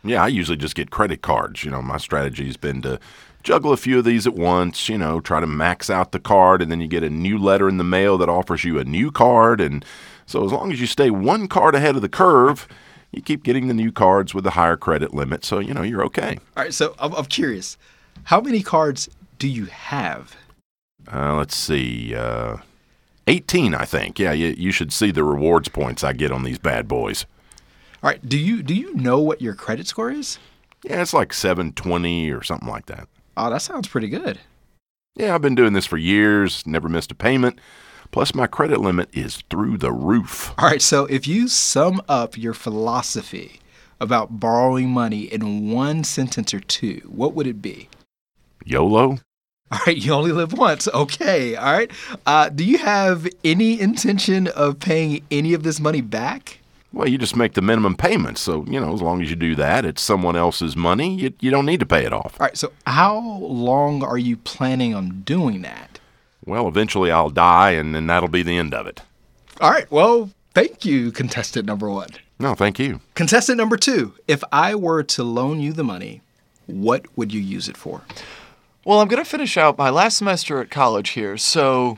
Yeah, 0.05 0.23
I 0.23 0.27
usually 0.27 0.57
just 0.57 0.75
get 0.75 0.91
credit 0.91 1.21
cards. 1.23 1.63
You 1.65 1.71
know, 1.71 1.81
my 1.81 1.97
strategy's 1.97 2.57
been 2.57 2.83
to 2.83 2.99
juggle 3.45 3.71
a 3.71 3.77
few 3.77 3.99
of 3.99 4.05
these 4.05 4.25
at 4.27 4.33
once, 4.33 4.89
you 4.89 4.97
know, 4.97 5.21
try 5.21 5.39
to 5.39 5.47
max 5.47 5.89
out 5.89 6.11
the 6.11 6.19
card, 6.19 6.61
and 6.61 6.71
then 6.71 6.81
you 6.81 6.87
get 6.87 7.03
a 7.03 7.09
new 7.09 7.37
letter 7.37 7.69
in 7.69 7.77
the 7.77 7.83
mail 7.83 8.17
that 8.17 8.27
offers 8.27 8.63
you 8.63 8.79
a 8.79 8.83
new 8.83 9.11
card. 9.11 9.61
And 9.61 9.85
so 10.25 10.43
as 10.43 10.51
long 10.51 10.73
as 10.73 10.81
you 10.81 10.87
stay 10.87 11.11
one 11.11 11.47
card 11.47 11.75
ahead 11.75 11.95
of 11.95 12.01
the 12.01 12.09
curve, 12.09 12.67
you 13.11 13.21
keep 13.21 13.43
getting 13.43 13.67
the 13.67 13.73
new 13.73 13.91
cards 13.91 14.33
with 14.33 14.43
the 14.43 14.51
higher 14.51 14.75
credit 14.75 15.13
limit. 15.13 15.45
So, 15.45 15.59
you 15.59 15.73
know, 15.73 15.83
you're 15.83 16.03
okay. 16.05 16.39
All 16.57 16.63
right, 16.63 16.73
so 16.73 16.95
I'm, 16.99 17.13
I'm 17.13 17.25
curious. 17.25 17.77
How 18.25 18.41
many 18.41 18.63
cards 18.63 19.07
do 19.37 19.47
you 19.47 19.65
have? 19.65 20.35
Uh, 21.13 21.35
let's 21.35 21.55
see. 21.55 22.15
Uh, 22.15 22.57
18, 23.27 23.75
I 23.75 23.85
think. 23.85 24.17
Yeah, 24.17 24.31
you, 24.31 24.55
you 24.57 24.71
should 24.71 24.91
see 24.91 25.11
the 25.11 25.23
rewards 25.23 25.69
points 25.69 26.03
I 26.03 26.13
get 26.13 26.31
on 26.31 26.43
these 26.43 26.57
bad 26.57 26.87
boys. 26.87 27.27
All 28.01 28.09
right, 28.09 28.27
do 28.27 28.37
you 28.37 28.61
do 28.61 28.75
you 28.75 28.93
know 28.93 29.19
what 29.19 29.41
your 29.41 29.55
credit 29.55 29.87
score 29.87 30.11
is? 30.11 30.37
Yeah, 30.83 31.01
it's 31.01 31.13
like 31.13 31.33
720 31.33 32.29
or 32.31 32.43
something 32.43 32.69
like 32.69 32.85
that. 32.85 33.07
Oh, 33.37 33.49
that 33.49 33.61
sounds 33.61 33.87
pretty 33.87 34.07
good. 34.07 34.39
Yeah, 35.15 35.33
I've 35.33 35.41
been 35.41 35.55
doing 35.55 35.73
this 35.73 35.85
for 35.85 35.97
years, 35.97 36.65
never 36.65 36.89
missed 36.89 37.11
a 37.11 37.15
payment. 37.15 37.59
Plus, 38.11 38.35
my 38.35 38.47
credit 38.47 38.79
limit 38.79 39.09
is 39.13 39.43
through 39.49 39.77
the 39.77 39.91
roof. 39.91 40.53
All 40.57 40.67
right, 40.67 40.81
so 40.81 41.05
if 41.05 41.27
you 41.27 41.47
sum 41.47 42.01
up 42.07 42.37
your 42.37 42.53
philosophy 42.53 43.59
about 43.99 44.39
borrowing 44.39 44.89
money 44.89 45.23
in 45.23 45.71
one 45.71 46.03
sentence 46.03 46.53
or 46.53 46.59
two, 46.59 47.01
what 47.07 47.33
would 47.33 47.47
it 47.47 47.61
be? 47.61 47.89
YOLO? 48.65 49.19
All 49.71 49.79
right, 49.87 49.97
you 49.97 50.13
only 50.13 50.31
live 50.31 50.53
once. 50.53 50.87
Okay, 50.87 51.55
all 51.55 51.73
right. 51.73 51.91
Uh, 52.25 52.49
do 52.49 52.63
you 52.63 52.77
have 52.77 53.27
any 53.43 53.79
intention 53.79 54.47
of 54.47 54.79
paying 54.79 55.23
any 55.31 55.53
of 55.53 55.63
this 55.63 55.79
money 55.79 56.01
back? 56.01 56.59
Well, 56.95 57.09
you 57.09 57.17
just 57.17 57.35
make 57.35 57.55
the 57.55 57.61
minimum 57.61 57.97
payments. 57.97 58.39
So, 58.39 58.63
you 58.69 58.79
know, 58.79 58.93
as 58.93 59.01
long 59.01 59.21
as 59.21 59.29
you 59.29 59.35
do 59.35 59.53
that, 59.55 59.83
it's 59.83 60.01
someone 60.01 60.37
else's 60.37 60.77
money. 60.77 61.13
You, 61.13 61.33
you 61.41 61.51
don't 61.51 61.65
need 61.65 61.81
to 61.81 61.85
pay 61.85 62.05
it 62.05 62.13
off. 62.13 62.39
All 62.39 62.45
right, 62.47 62.57
so 62.57 62.71
how 62.87 63.19
long 63.19 64.01
are 64.01 64.17
you 64.17 64.37
planning 64.37 64.95
on 64.95 65.21
doing 65.25 65.61
that? 65.63 65.99
Well, 66.45 66.69
eventually 66.69 67.11
I'll 67.11 67.29
die, 67.29 67.71
and 67.71 67.93
then 67.93 68.07
that'll 68.07 68.29
be 68.29 68.43
the 68.43 68.57
end 68.57 68.73
of 68.73 68.87
it. 68.87 69.01
All 69.59 69.71
right, 69.71 69.91
well, 69.91 70.29
thank 70.53 70.85
you, 70.85 71.11
contestant 71.11 71.65
number 71.65 71.89
one. 71.89 72.11
No, 72.39 72.55
thank 72.55 72.79
you. 72.79 73.01
Contestant 73.13 73.57
number 73.57 73.75
two, 73.75 74.13
if 74.25 74.41
I 74.53 74.73
were 74.73 75.03
to 75.03 75.23
loan 75.23 75.59
you 75.59 75.73
the 75.73 75.83
money, 75.83 76.21
what 76.65 77.05
would 77.17 77.33
you 77.33 77.41
use 77.41 77.67
it 77.67 77.75
for? 77.75 78.03
Well, 78.85 79.01
I'm 79.01 79.09
going 79.09 79.21
to 79.21 79.29
finish 79.29 79.57
out 79.57 79.77
my 79.77 79.89
last 79.89 80.17
semester 80.17 80.61
at 80.61 80.71
college 80.71 81.09
here, 81.09 81.35
so 81.35 81.97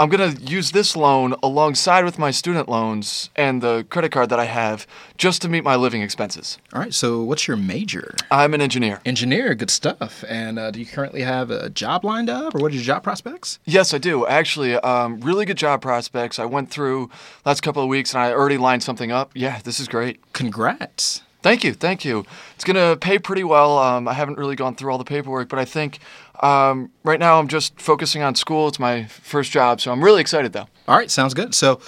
I'm 0.00 0.08
going 0.08 0.34
to 0.34 0.42
use 0.42 0.70
this 0.70 0.96
loan 0.96 1.34
alongside 1.42 2.06
with 2.06 2.18
my 2.18 2.30
student 2.30 2.70
loans 2.70 3.28
and 3.36 3.60
the 3.60 3.84
credit 3.90 4.10
card 4.10 4.30
that 4.30 4.40
I 4.40 4.46
have 4.46 4.86
just 5.18 5.42
to 5.42 5.48
meet 5.50 5.62
my 5.62 5.76
living 5.76 6.00
expenses. 6.00 6.56
All 6.72 6.80
right, 6.80 6.94
so 6.94 7.22
what's 7.22 7.46
your 7.46 7.58
major? 7.58 8.14
I'm 8.30 8.54
an 8.54 8.62
engineer. 8.62 9.02
Engineer, 9.04 9.54
good 9.54 9.68
stuff. 9.68 10.24
And 10.26 10.58
uh, 10.58 10.70
do 10.70 10.80
you 10.80 10.86
currently 10.86 11.20
have 11.20 11.50
a 11.50 11.68
job 11.68 12.02
lined 12.02 12.30
up, 12.30 12.54
or 12.54 12.62
what 12.62 12.72
are 12.72 12.76
your 12.76 12.82
job 12.82 13.02
prospects? 13.02 13.58
Yes, 13.66 13.92
I 13.92 13.98
do. 13.98 14.26
Actually, 14.26 14.74
um, 14.76 15.20
really 15.20 15.44
good 15.44 15.58
job 15.58 15.82
prospects. 15.82 16.38
I 16.38 16.46
went 16.46 16.70
through 16.70 17.10
last 17.44 17.60
couple 17.60 17.82
of 17.82 17.90
weeks 17.90 18.14
and 18.14 18.22
I 18.22 18.32
already 18.32 18.56
lined 18.56 18.82
something 18.82 19.12
up. 19.12 19.32
Yeah, 19.34 19.60
this 19.62 19.78
is 19.78 19.86
great. 19.86 20.32
Congrats. 20.32 21.20
Thank 21.42 21.64
you, 21.64 21.72
thank 21.72 22.04
you. 22.04 22.26
It's 22.54 22.64
gonna 22.64 22.96
pay 22.96 23.18
pretty 23.18 23.44
well. 23.44 23.78
Um, 23.78 24.06
I 24.06 24.12
haven't 24.12 24.36
really 24.36 24.56
gone 24.56 24.74
through 24.74 24.92
all 24.92 24.98
the 24.98 25.04
paperwork, 25.04 25.48
but 25.48 25.58
I 25.58 25.64
think 25.64 25.98
um, 26.40 26.90
right 27.04 27.20
now 27.20 27.38
I'm 27.38 27.48
just 27.48 27.80
focusing 27.80 28.22
on 28.22 28.34
school. 28.34 28.68
It's 28.68 28.78
my 28.78 29.04
first 29.04 29.52
job, 29.52 29.80
so 29.80 29.92
I'm 29.92 30.02
really 30.02 30.20
excited 30.20 30.52
though. 30.52 30.68
All 30.88 30.96
right, 30.96 31.10
sounds 31.10 31.34
good. 31.34 31.54
So, 31.54 31.80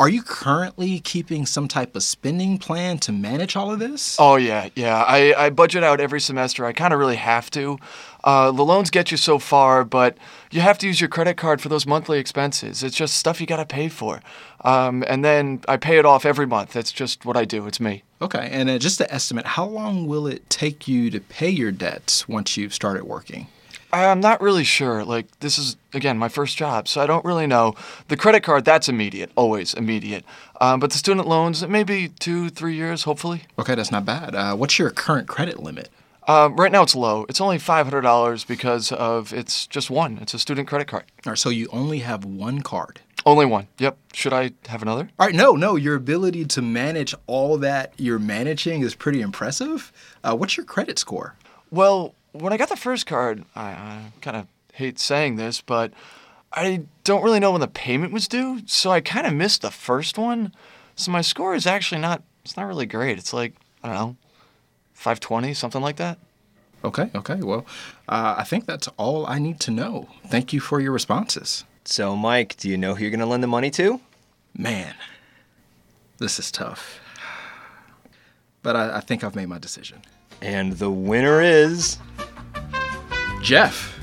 are 0.00 0.08
you 0.08 0.22
currently 0.22 1.00
keeping 1.00 1.44
some 1.44 1.66
type 1.66 1.96
of 1.96 2.04
spending 2.04 2.58
plan 2.58 2.98
to 2.98 3.10
manage 3.10 3.56
all 3.56 3.72
of 3.72 3.80
this? 3.80 4.16
Oh 4.20 4.36
yeah, 4.36 4.68
yeah. 4.76 5.02
I, 5.02 5.34
I 5.46 5.50
budget 5.50 5.82
out 5.82 6.00
every 6.00 6.20
semester. 6.20 6.64
I 6.64 6.72
kind 6.72 6.94
of 6.94 7.00
really 7.00 7.16
have 7.16 7.50
to. 7.50 7.78
Uh, 8.22 8.52
the 8.52 8.64
loans 8.64 8.90
get 8.90 9.10
you 9.10 9.16
so 9.16 9.40
far, 9.40 9.84
but 9.84 10.16
you 10.52 10.60
have 10.60 10.78
to 10.78 10.86
use 10.86 11.00
your 11.00 11.08
credit 11.08 11.36
card 11.36 11.60
for 11.60 11.68
those 11.68 11.84
monthly 11.84 12.20
expenses. 12.20 12.82
It's 12.84 12.94
just 12.94 13.16
stuff 13.16 13.40
you 13.40 13.46
got 13.46 13.56
to 13.56 13.66
pay 13.66 13.88
for. 13.88 14.20
Um, 14.60 15.02
and 15.08 15.24
then 15.24 15.62
I 15.66 15.76
pay 15.76 15.98
it 15.98 16.06
off 16.06 16.24
every 16.24 16.46
month. 16.46 16.72
That's 16.72 16.92
just 16.92 17.24
what 17.24 17.36
I 17.36 17.44
do. 17.44 17.66
It's 17.66 17.80
me. 17.80 18.04
Okay, 18.22 18.48
and 18.52 18.70
uh, 18.70 18.78
just 18.78 18.98
to 18.98 19.12
estimate, 19.12 19.46
how 19.46 19.64
long 19.66 20.06
will 20.06 20.26
it 20.26 20.48
take 20.48 20.86
you 20.86 21.10
to 21.10 21.20
pay 21.20 21.50
your 21.50 21.72
debts 21.72 22.28
once 22.28 22.56
you've 22.56 22.74
started 22.74 23.04
working? 23.04 23.48
I'm 23.92 24.20
not 24.20 24.40
really 24.40 24.64
sure. 24.64 25.04
Like, 25.04 25.26
this 25.40 25.58
is, 25.58 25.76
again, 25.94 26.18
my 26.18 26.28
first 26.28 26.56
job, 26.56 26.88
so 26.88 27.00
I 27.00 27.06
don't 27.06 27.24
really 27.24 27.46
know. 27.46 27.74
The 28.08 28.16
credit 28.16 28.42
card, 28.42 28.64
that's 28.64 28.88
immediate, 28.88 29.30
always 29.34 29.72
immediate. 29.74 30.24
Um, 30.60 30.80
but 30.80 30.90
the 30.90 30.98
student 30.98 31.26
loans, 31.26 31.66
maybe 31.66 32.08
two, 32.08 32.50
three 32.50 32.74
years, 32.74 33.04
hopefully. 33.04 33.44
Okay, 33.58 33.74
that's 33.74 33.90
not 33.90 34.04
bad. 34.04 34.34
Uh, 34.34 34.54
what's 34.56 34.78
your 34.78 34.90
current 34.90 35.28
credit 35.28 35.62
limit? 35.62 35.88
Um, 36.26 36.56
right 36.56 36.70
now 36.70 36.82
it's 36.82 36.94
low. 36.94 37.24
It's 37.30 37.40
only 37.40 37.56
$500 37.56 38.46
because 38.46 38.92
of 38.92 39.32
it's 39.32 39.66
just 39.66 39.88
one. 39.88 40.18
It's 40.20 40.34
a 40.34 40.38
student 40.38 40.68
credit 40.68 40.86
card. 40.86 41.04
All 41.24 41.30
right, 41.30 41.38
so 41.38 41.48
you 41.48 41.68
only 41.72 42.00
have 42.00 42.24
one 42.26 42.60
card. 42.60 43.00
Only 43.24 43.46
one. 43.46 43.66
Yep. 43.78 43.96
Should 44.12 44.34
I 44.34 44.52
have 44.66 44.82
another? 44.82 45.08
All 45.18 45.26
right, 45.26 45.34
no, 45.34 45.52
no. 45.52 45.76
Your 45.76 45.94
ability 45.94 46.44
to 46.44 46.62
manage 46.62 47.14
all 47.26 47.56
that 47.58 47.94
you're 47.96 48.18
managing 48.18 48.82
is 48.82 48.94
pretty 48.94 49.22
impressive. 49.22 49.90
Uh, 50.22 50.36
what's 50.36 50.56
your 50.58 50.66
credit 50.66 50.98
score? 50.98 51.34
Well, 51.70 52.14
when 52.32 52.52
I 52.52 52.56
got 52.56 52.68
the 52.68 52.76
first 52.76 53.06
card, 53.06 53.44
I, 53.54 53.70
I 53.70 54.12
kind 54.20 54.36
of 54.36 54.46
hate 54.72 54.98
saying 54.98 55.36
this, 55.36 55.60
but 55.60 55.92
I 56.52 56.82
don't 57.04 57.22
really 57.22 57.40
know 57.40 57.52
when 57.52 57.60
the 57.60 57.68
payment 57.68 58.12
was 58.12 58.28
due, 58.28 58.62
so 58.66 58.90
I 58.90 59.00
kind 59.00 59.26
of 59.26 59.34
missed 59.34 59.62
the 59.62 59.70
first 59.70 60.18
one. 60.18 60.52
So 60.96 61.10
my 61.10 61.20
score 61.20 61.54
is 61.54 61.66
actually 61.66 62.00
not. 62.00 62.22
It's 62.44 62.56
not 62.56 62.66
really 62.66 62.86
great. 62.86 63.18
It's 63.18 63.32
like 63.32 63.54
I 63.82 63.88
don't 63.88 63.96
know, 63.96 64.16
520, 64.94 65.54
something 65.54 65.82
like 65.82 65.96
that. 65.96 66.18
Okay, 66.84 67.10
okay. 67.14 67.36
Well, 67.36 67.66
uh, 68.08 68.36
I 68.38 68.44
think 68.44 68.66
that's 68.66 68.88
all 68.96 69.26
I 69.26 69.38
need 69.38 69.60
to 69.60 69.70
know. 69.70 70.08
Thank 70.26 70.52
you 70.52 70.60
for 70.60 70.80
your 70.80 70.92
responses. 70.92 71.64
So, 71.84 72.16
Mike, 72.16 72.56
do 72.56 72.68
you 72.68 72.76
know 72.76 72.94
who 72.94 73.02
you're 73.02 73.10
going 73.10 73.20
to 73.20 73.26
lend 73.26 73.42
the 73.42 73.48
money 73.48 73.70
to? 73.72 74.00
Man, 74.56 74.94
this 76.18 76.38
is 76.38 76.50
tough. 76.50 77.00
But 78.62 78.76
I, 78.76 78.98
I 78.98 79.00
think 79.00 79.24
I've 79.24 79.34
made 79.34 79.46
my 79.48 79.58
decision. 79.58 80.02
And 80.40 80.74
the 80.74 80.90
winner 80.90 81.40
is. 81.40 81.98
Jeff. 83.42 83.98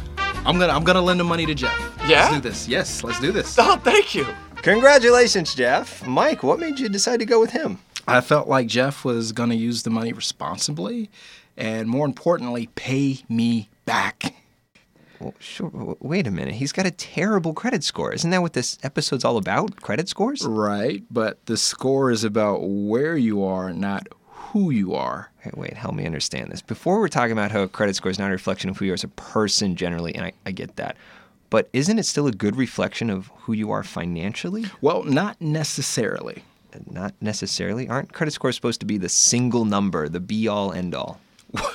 I'm 0.46 0.60
gonna 0.60 0.74
I'm 0.74 0.84
gonna 0.84 1.01
lend 1.01 1.20
the 1.20 1.24
money 1.24 1.46
to 1.46 1.54
Jeff. 1.54 1.77
Yeah? 2.08 2.22
Let's 2.22 2.34
do 2.36 2.39
this. 2.42 2.68
Yes, 2.68 3.04
let's 3.04 3.20
do 3.20 3.32
this. 3.32 3.58
Oh, 3.60 3.77
thank 3.77 4.15
you. 4.15 4.25
Congratulations, 4.58 5.54
Jeff. 5.54 6.06
Mike, 6.08 6.44
what 6.44 6.60
made 6.60 6.80
you 6.80 6.89
decide 6.89 7.20
to 7.20 7.25
go 7.25 7.39
with 7.39 7.51
him? 7.51 7.80
I 8.08 8.22
felt 8.22 8.48
like 8.48 8.68
Jeff 8.68 9.04
was 9.04 9.32
gonna 9.32 9.56
use 9.56 9.84
the 9.84 9.89
money 9.89 10.13
responsibly 10.13 11.10
and 11.58 11.88
more 11.88 12.06
importantly, 12.06 12.70
pay 12.75 13.20
me 13.30 13.70
back. 13.86 14.36
Well, 15.20 15.34
sure. 15.39 15.96
Wait 16.01 16.27
a 16.27 16.32
minute. 16.32 16.56
He's 16.56 16.74
got 16.74 16.86
a 16.86 16.92
terrible 16.92 17.54
credit 17.54 17.84
score. 17.84 18.12
Isn't 18.13 18.32
that 18.32 18.42
what 18.42 18.54
this 18.54 18.77
episode's 18.84 19.24
all 19.24 19.38
about? 19.38 19.82
Credit 19.82 20.10
scores? 20.10 20.46
Right, 20.46 21.04
but 21.10 21.46
the 21.46 21.56
score 21.56 22.12
is 22.12 22.24
about 22.24 22.68
where 22.68 23.15
you 23.15 23.44
are, 23.44 23.72
not 23.74 24.08
who 24.55 24.69
you 24.69 24.93
are. 24.95 25.29
Okay, 25.41 25.51
wait, 25.53 25.74
help 25.74 25.93
me 25.93 26.05
understand 26.05 26.50
this. 26.50 26.62
Before 26.62 27.01
we're 27.01 27.09
talking 27.09 27.33
about 27.33 27.51
how 27.51 27.63
a 27.63 27.67
credit 27.67 27.97
score 27.97 28.09
is 28.09 28.17
not 28.17 28.29
a 28.29 28.31
reflection 28.31 28.69
of 28.69 28.77
who 28.77 28.85
you 28.85 28.91
are 28.91 28.93
as 28.93 29.03
a 29.03 29.09
person 29.09 29.75
generally, 29.75 30.15
and 30.15 30.24
I, 30.24 30.31
I 30.45 30.51
get 30.51 30.77
that. 30.77 30.95
But 31.50 31.67
isn't 31.74 32.00
it 32.00 32.05
still 32.05 32.25
a 32.25 32.31
good 32.31 32.55
reflection 32.55 33.09
of 33.09 33.29
who 33.39 33.51
you 33.51 33.71
are 33.71 33.83
financially? 33.83 34.63
Well, 34.79 35.03
not 35.03 35.41
necessarily. 35.41 36.45
Uh, 36.74 36.77
not 36.89 37.13
necessarily. 37.19 37.89
Aren't 37.89 38.13
credit 38.13 38.31
scores 38.31 38.55
supposed 38.55 38.79
to 38.79 38.85
be 38.85 38.97
the 38.97 39.09
single 39.09 39.65
number, 39.65 40.07
the 40.07 40.21
be 40.21 40.47
all 40.47 40.71
end 40.71 40.95
all? 40.95 41.19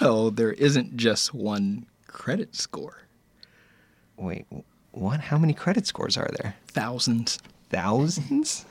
Well, 0.01 0.31
there 0.31 0.53
isn't 0.53 0.97
just 0.97 1.35
one 1.35 1.85
credit 2.07 2.57
score. 2.57 3.03
Wait, 4.17 4.47
what? 4.93 5.21
How 5.21 5.37
many 5.37 5.53
credit 5.53 5.87
scores 5.87 6.17
are 6.17 6.31
there? 6.41 6.55
Thousands. 6.69 7.41
Thousands? 7.69 8.65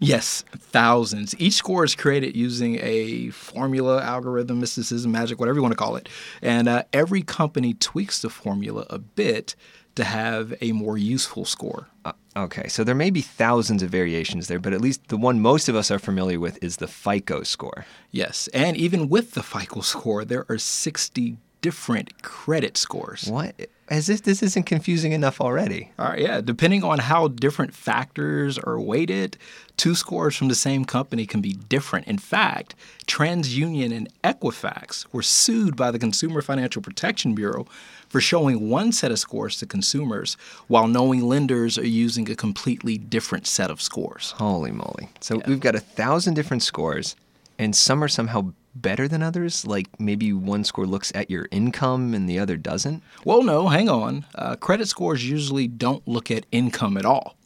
Yes, 0.00 0.44
thousands. 0.56 1.34
Each 1.38 1.54
score 1.54 1.84
is 1.84 1.94
created 1.94 2.36
using 2.36 2.78
a 2.80 3.30
formula, 3.30 4.02
algorithm, 4.02 4.60
mysticism, 4.60 5.12
magic, 5.12 5.38
whatever 5.38 5.56
you 5.56 5.62
want 5.62 5.72
to 5.72 5.78
call 5.78 5.96
it. 5.96 6.08
And 6.42 6.68
uh, 6.68 6.84
every 6.92 7.22
company 7.22 7.74
tweaks 7.74 8.22
the 8.22 8.30
formula 8.30 8.86
a 8.90 8.98
bit 8.98 9.56
to 9.94 10.04
have 10.04 10.54
a 10.60 10.72
more 10.72 10.98
useful 10.98 11.44
score. 11.44 11.88
Uh, 12.04 12.12
okay, 12.36 12.68
so 12.68 12.82
there 12.84 12.94
may 12.94 13.10
be 13.10 13.20
thousands 13.20 13.82
of 13.82 13.90
variations 13.90 14.48
there, 14.48 14.58
but 14.58 14.72
at 14.72 14.80
least 14.80 15.08
the 15.08 15.16
one 15.16 15.40
most 15.40 15.68
of 15.68 15.76
us 15.76 15.90
are 15.90 15.98
familiar 15.98 16.40
with 16.40 16.62
is 16.62 16.76
the 16.78 16.88
FICO 16.88 17.42
score. 17.42 17.86
Yes, 18.10 18.48
and 18.52 18.76
even 18.76 19.08
with 19.08 19.32
the 19.32 19.42
FICO 19.42 19.80
score, 19.80 20.24
there 20.24 20.44
are 20.48 20.58
60 20.58 21.36
different 21.60 22.22
credit 22.22 22.76
scores. 22.76 23.28
What? 23.30 23.54
As 23.88 24.08
if 24.08 24.22
this 24.22 24.42
isn't 24.42 24.64
confusing 24.64 25.12
enough 25.12 25.40
already. 25.40 25.90
All 25.98 26.08
right, 26.08 26.18
yeah. 26.18 26.40
Depending 26.40 26.82
on 26.82 27.00
how 27.00 27.28
different 27.28 27.74
factors 27.74 28.58
are 28.58 28.80
weighted, 28.80 29.36
two 29.76 29.94
scores 29.94 30.34
from 30.36 30.48
the 30.48 30.54
same 30.54 30.86
company 30.86 31.26
can 31.26 31.42
be 31.42 31.52
different. 31.52 32.06
In 32.06 32.16
fact, 32.16 32.74
TransUnion 33.06 33.94
and 33.94 34.08
Equifax 34.22 35.06
were 35.12 35.22
sued 35.22 35.76
by 35.76 35.90
the 35.90 35.98
Consumer 35.98 36.40
Financial 36.40 36.80
Protection 36.80 37.34
Bureau 37.34 37.66
for 38.08 38.20
showing 38.20 38.70
one 38.70 38.90
set 38.90 39.10
of 39.10 39.18
scores 39.18 39.58
to 39.58 39.66
consumers 39.66 40.36
while 40.66 40.88
knowing 40.88 41.20
lenders 41.20 41.76
are 41.76 41.86
using 41.86 42.30
a 42.30 42.34
completely 42.34 42.96
different 42.96 43.46
set 43.46 43.70
of 43.70 43.82
scores. 43.82 44.30
Holy 44.38 44.70
moly. 44.70 45.08
So 45.20 45.42
we've 45.46 45.60
got 45.60 45.74
a 45.74 45.80
thousand 45.80 46.34
different 46.34 46.62
scores, 46.62 47.16
and 47.58 47.76
some 47.76 48.02
are 48.02 48.08
somehow 48.08 48.52
better 48.74 49.08
than 49.08 49.22
others? 49.22 49.66
Like 49.66 49.88
maybe 49.98 50.32
one 50.32 50.64
score 50.64 50.86
looks 50.86 51.12
at 51.14 51.30
your 51.30 51.48
income 51.50 52.14
and 52.14 52.28
the 52.28 52.38
other 52.38 52.56
doesn't? 52.56 53.02
Well, 53.24 53.42
no, 53.42 53.68
hang 53.68 53.88
on. 53.88 54.24
Uh, 54.34 54.56
credit 54.56 54.88
scores 54.88 55.28
usually 55.28 55.68
don't 55.68 56.06
look 56.06 56.30
at 56.30 56.46
income 56.52 56.96
at 56.96 57.04
all. 57.04 57.36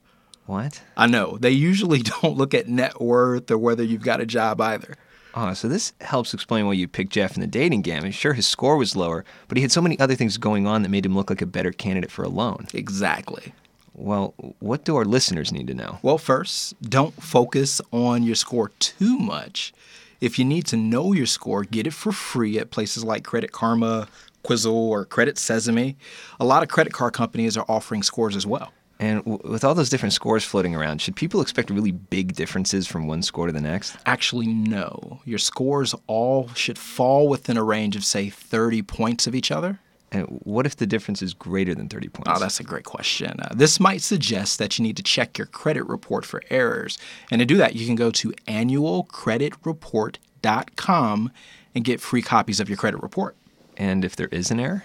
What? 0.47 0.83
I 0.97 1.07
know. 1.07 1.37
They 1.39 1.51
usually 1.51 1.99
don't 2.23 2.37
look 2.37 2.55
at 2.55 2.69
net 2.69 3.01
worth 3.01 3.51
or 3.51 3.59
whether 3.59 3.83
you've 3.83 4.03
got 4.03 4.21
a 4.21 4.27
job 4.27 4.61
either. 4.61 4.97
Oh, 5.35 5.53
so 5.53 5.69
this 5.69 5.93
helps 6.01 6.33
explain 6.35 6.67
why 6.67 6.73
you 6.73 6.89
picked 6.89 7.13
Jeff 7.13 7.37
in 7.37 7.41
the 7.41 7.47
dating 7.47 7.83
game. 7.83 8.03
And 8.03 8.15
sure, 8.15 8.33
his 8.33 8.47
score 8.47 8.77
was 8.77 8.97
lower, 8.97 9.25
but 9.47 9.57
he 9.57 9.63
had 9.63 9.71
so 9.71 9.83
many 9.83 9.99
other 10.01 10.15
things 10.15 10.39
going 10.39 10.67
on 10.67 10.83
that 10.83 10.89
made 10.89 11.07
him 11.07 11.15
look 11.15 11.31
like 11.31 11.43
a 11.43 11.47
better 11.47 11.71
candidate 11.71 12.11
for 12.11 12.25
a 12.25 12.29
loan. 12.29 12.67
Exactly. 12.73 13.53
Well, 13.95 14.35
what 14.61 14.85
do 14.85 14.97
our 14.97 15.05
listeners 15.05 15.53
need 15.53 15.67
to 15.67 15.75
know? 15.75 15.99
Well, 16.03 16.19
first, 16.19 16.81
don't 16.81 17.21
focus 17.23 17.81
on 17.93 18.23
your 18.23 18.37
score 18.37 18.71
too 18.79 19.19
much. 19.19 19.73
If 20.21 20.39
you 20.39 20.45
need 20.45 20.67
to 20.67 20.77
know 20.77 21.13
your 21.13 21.27
score, 21.27 21.63
get 21.63 21.87
it 21.87 21.93
for 21.93 22.11
free 22.11 22.59
at 22.59 22.71
places 22.71 23.05
like 23.05 23.25
Credit 23.25 23.53
Karma, 23.53 24.09
Quizzle, 24.43 24.75
or 24.75 25.05
Credit 25.05 25.39
Sesame. 25.39 25.97
A 26.41 26.45
lot 26.45 26.63
of 26.63 26.69
credit 26.69 26.93
card 26.93 27.13
companies 27.13 27.57
are 27.57 27.65
offering 27.69 28.03
scores 28.03 28.35
as 28.35 28.47
well. 28.47 28.73
And 28.99 29.25
w- 29.25 29.39
with 29.49 29.63
all 29.63 29.77
those 29.77 29.91
different 29.91 30.13
scores 30.13 30.45
floating 30.45 30.75
around, 30.75 31.01
should 31.01 31.15
people 31.15 31.41
expect 31.41 31.71
really 31.71 31.93
big 31.93 32.35
differences 32.35 32.89
from 32.89 33.07
one 33.07 33.23
score 33.23 33.47
to 33.47 33.53
the 33.53 33.61
next? 33.61 33.97
Actually, 34.07 34.49
no. 34.49 35.21
Your 35.25 35.39
scores 35.39 35.95
all 36.09 36.49
should 36.55 36.79
fall 36.79 37.29
within 37.29 37.57
a 37.57 37.63
range 37.63 37.95
of, 37.95 38.05
say, 38.05 38.29
30 38.29 38.83
points 38.83 39.29
of 39.29 39.37
each 39.37 39.53
other. 39.53 39.79
And 40.11 40.41
what 40.45 40.65
if 40.65 40.77
the 40.77 40.87
difference 40.87 41.21
is 41.21 41.35
greater 41.35 41.75
than 41.75 41.87
30 41.89 42.09
points? 42.09 42.31
Oh, 42.35 42.39
that's 42.39 42.61
a 42.61 42.65
great 42.65 42.85
question. 42.85 43.39
Uh, 43.41 43.53
this 43.55 43.79
might 43.79 44.01
suggest 44.01 44.59
that 44.59 44.79
you 44.79 44.83
need 44.83 44.97
to 44.97 45.03
check 45.03 45.37
your 45.37 45.49
credit 45.49 45.87
report 45.87 46.25
for 46.25 46.43
errors. 46.49 46.97
And 47.31 47.41
to 47.41 47.45
do 47.45 47.59
that, 47.59 47.77
you 47.77 47.85
can 47.87 47.95
go 47.95 48.11
to 48.13 48.33
annualcreditreport.com 48.47 51.33
and 51.75 51.85
get 51.85 52.01
free 52.01 52.23
copies 52.23 52.59
of 52.61 52.71
your 52.71 52.79
credit 52.79 53.03
report. 53.03 53.37
And 53.77 54.05
if 54.05 54.15
there 54.17 54.29
is 54.29 54.51
an 54.51 54.61
error? 54.61 54.85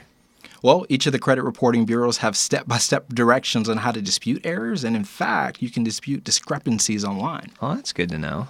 Well, 0.62 0.86
each 0.88 1.06
of 1.06 1.12
the 1.12 1.20
credit 1.20 1.44
reporting 1.44 1.86
bureaus 1.86 2.18
have 2.18 2.38
step 2.38 2.68
by 2.68 2.78
step 2.78 3.10
directions 3.10 3.68
on 3.68 3.78
how 3.78 3.92
to 3.92 4.02
dispute 4.02 4.46
errors. 4.46 4.84
And 4.84 4.96
in 4.96 5.04
fact, 5.04 5.62
you 5.62 5.70
can 5.70 5.84
dispute 5.84 6.24
discrepancies 6.24 7.04
online. 7.04 7.52
Oh, 7.62 7.76
that's 7.76 7.94
good 7.94 8.10
to 8.10 8.18
know. 8.18 8.48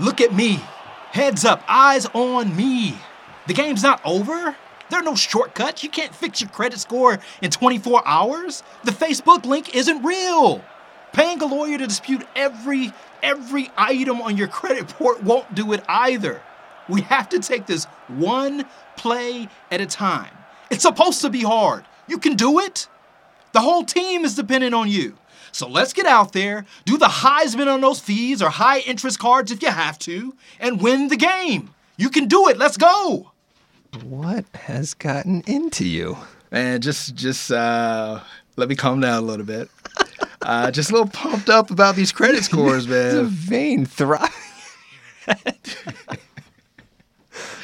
Look 0.00 0.20
at 0.20 0.34
me. 0.34 0.58
Heads 1.12 1.44
up, 1.44 1.62
eyes 1.68 2.06
on 2.14 2.56
me. 2.56 2.96
The 3.46 3.52
game's 3.52 3.82
not 3.82 4.00
over. 4.02 4.56
There 4.88 4.98
are 4.98 5.02
no 5.02 5.14
shortcuts. 5.14 5.84
You 5.84 5.90
can't 5.90 6.14
fix 6.14 6.40
your 6.40 6.48
credit 6.48 6.78
score 6.80 7.18
in 7.42 7.50
24 7.50 8.02
hours. 8.08 8.62
The 8.84 8.92
Facebook 8.92 9.44
link 9.44 9.74
isn't 9.76 10.02
real. 10.02 10.64
Paying 11.12 11.42
a 11.42 11.44
lawyer 11.44 11.76
to 11.76 11.86
dispute 11.86 12.26
every 12.34 12.94
every 13.22 13.70
item 13.76 14.22
on 14.22 14.38
your 14.38 14.48
credit 14.48 14.88
report 14.88 15.22
won't 15.22 15.54
do 15.54 15.74
it 15.74 15.84
either. 15.86 16.40
We 16.88 17.02
have 17.02 17.28
to 17.28 17.40
take 17.40 17.66
this 17.66 17.84
one 18.08 18.64
play 18.96 19.50
at 19.70 19.82
a 19.82 19.86
time. 19.86 20.32
It's 20.70 20.82
supposed 20.82 21.20
to 21.20 21.28
be 21.28 21.42
hard. 21.42 21.84
You 22.08 22.16
can 22.16 22.36
do 22.36 22.58
it. 22.58 22.88
The 23.52 23.60
whole 23.60 23.84
team 23.84 24.24
is 24.24 24.34
dependent 24.34 24.74
on 24.74 24.88
you. 24.88 25.18
So 25.52 25.68
let's 25.68 25.92
get 25.92 26.06
out 26.06 26.32
there, 26.32 26.64
do 26.86 26.96
the 26.98 27.06
Heisman 27.06 27.72
on 27.72 27.80
those 27.82 28.00
fees 28.00 28.40
or 28.42 28.48
high 28.48 28.80
interest 28.80 29.18
cards 29.18 29.52
if 29.52 29.62
you 29.62 29.70
have 29.70 29.98
to, 30.00 30.34
and 30.58 30.80
win 30.80 31.08
the 31.08 31.16
game. 31.16 31.70
You 31.98 32.08
can 32.08 32.26
do 32.26 32.48
it. 32.48 32.56
Let's 32.58 32.76
go. 32.78 33.30
What 34.02 34.46
has 34.54 34.94
gotten 34.94 35.42
into 35.46 35.86
you? 35.86 36.16
Man, 36.50 36.80
just 36.80 37.14
just 37.14 37.52
uh, 37.52 38.20
let 38.56 38.68
me 38.70 38.74
calm 38.74 39.00
down 39.00 39.22
a 39.22 39.26
little 39.26 39.44
bit. 39.46 39.68
Uh, 40.40 40.70
just 40.70 40.90
a 40.90 40.92
little 40.94 41.08
pumped 41.08 41.48
up 41.50 41.70
about 41.70 41.94
these 41.96 42.10
credit 42.12 42.42
scores, 42.44 42.86
It's 42.90 43.14
a 43.14 43.22
man. 43.22 43.26
vein 43.26 43.84
throbbing. 43.86 44.30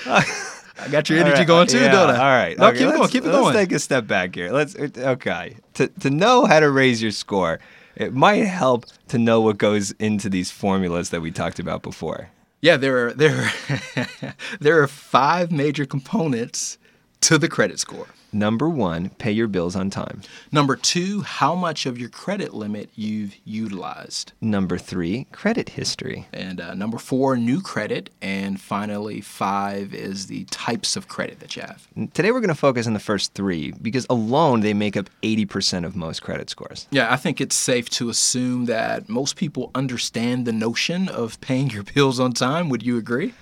I 0.04 0.88
got 0.90 1.08
your 1.08 1.18
energy 1.18 1.32
All 1.32 1.38
right, 1.38 1.46
going 1.46 1.66
too, 1.66 1.80
yeah, 1.80 1.90
don't 1.90 2.10
I? 2.10 2.16
All 2.18 2.24
right. 2.24 2.58
No, 2.58 2.66
okay, 2.68 2.78
keep 2.78 2.84
it 2.86 2.90
going. 2.90 3.00
let's- 3.00 3.12
Keep 3.12 3.24
it 3.24 3.28
let's 3.28 3.38
going. 3.40 3.54
take 3.54 3.72
a 3.72 3.78
step 3.78 4.06
back 4.06 4.34
here. 4.34 4.50
Let's 4.52 4.76
okay. 4.76 5.56
To 5.74 5.88
to 5.88 6.10
know 6.10 6.44
how 6.46 6.60
to 6.60 6.70
raise 6.70 7.02
your 7.02 7.10
score, 7.12 7.58
it 7.98 8.14
might 8.14 8.44
help 8.44 8.86
to 9.08 9.18
know 9.18 9.40
what 9.40 9.58
goes 9.58 9.90
into 9.92 10.30
these 10.30 10.50
formulas 10.50 11.10
that 11.10 11.20
we 11.20 11.30
talked 11.30 11.58
about 11.58 11.82
before. 11.82 12.30
Yeah, 12.60 12.76
there 12.76 13.08
are 13.08 13.12
there 13.14 13.50
are, 13.96 14.34
there 14.60 14.82
are 14.82 14.88
five 14.88 15.52
major 15.52 15.84
components 15.84 16.78
to 17.22 17.36
the 17.36 17.48
credit 17.48 17.78
score. 17.78 18.06
Number 18.32 18.68
one, 18.68 19.10
pay 19.10 19.32
your 19.32 19.48
bills 19.48 19.74
on 19.74 19.88
time. 19.90 20.20
Number 20.52 20.76
two, 20.76 21.22
how 21.22 21.54
much 21.54 21.86
of 21.86 21.98
your 21.98 22.10
credit 22.10 22.52
limit 22.52 22.90
you've 22.94 23.34
utilized. 23.44 24.32
Number 24.40 24.76
three, 24.76 25.26
credit 25.32 25.70
history. 25.70 26.26
And 26.32 26.60
uh, 26.60 26.74
number 26.74 26.98
four, 26.98 27.36
new 27.36 27.62
credit. 27.62 28.10
And 28.20 28.60
finally, 28.60 29.20
five 29.20 29.94
is 29.94 30.26
the 30.26 30.44
types 30.44 30.94
of 30.96 31.08
credit 31.08 31.40
that 31.40 31.56
you 31.56 31.62
have. 31.62 31.88
Today 32.12 32.30
we're 32.30 32.40
going 32.40 32.48
to 32.48 32.54
focus 32.54 32.86
on 32.86 32.92
the 32.92 33.00
first 33.00 33.32
three 33.34 33.72
because 33.80 34.06
alone 34.10 34.60
they 34.60 34.74
make 34.74 34.96
up 34.96 35.08
80% 35.22 35.86
of 35.86 35.96
most 35.96 36.22
credit 36.22 36.50
scores. 36.50 36.86
Yeah, 36.90 37.12
I 37.12 37.16
think 37.16 37.40
it's 37.40 37.56
safe 37.56 37.88
to 37.90 38.10
assume 38.10 38.66
that 38.66 39.08
most 39.08 39.36
people 39.36 39.70
understand 39.74 40.46
the 40.46 40.52
notion 40.52 41.08
of 41.08 41.40
paying 41.40 41.70
your 41.70 41.82
bills 41.82 42.20
on 42.20 42.32
time. 42.32 42.68
Would 42.68 42.82
you 42.82 42.98
agree? 42.98 43.32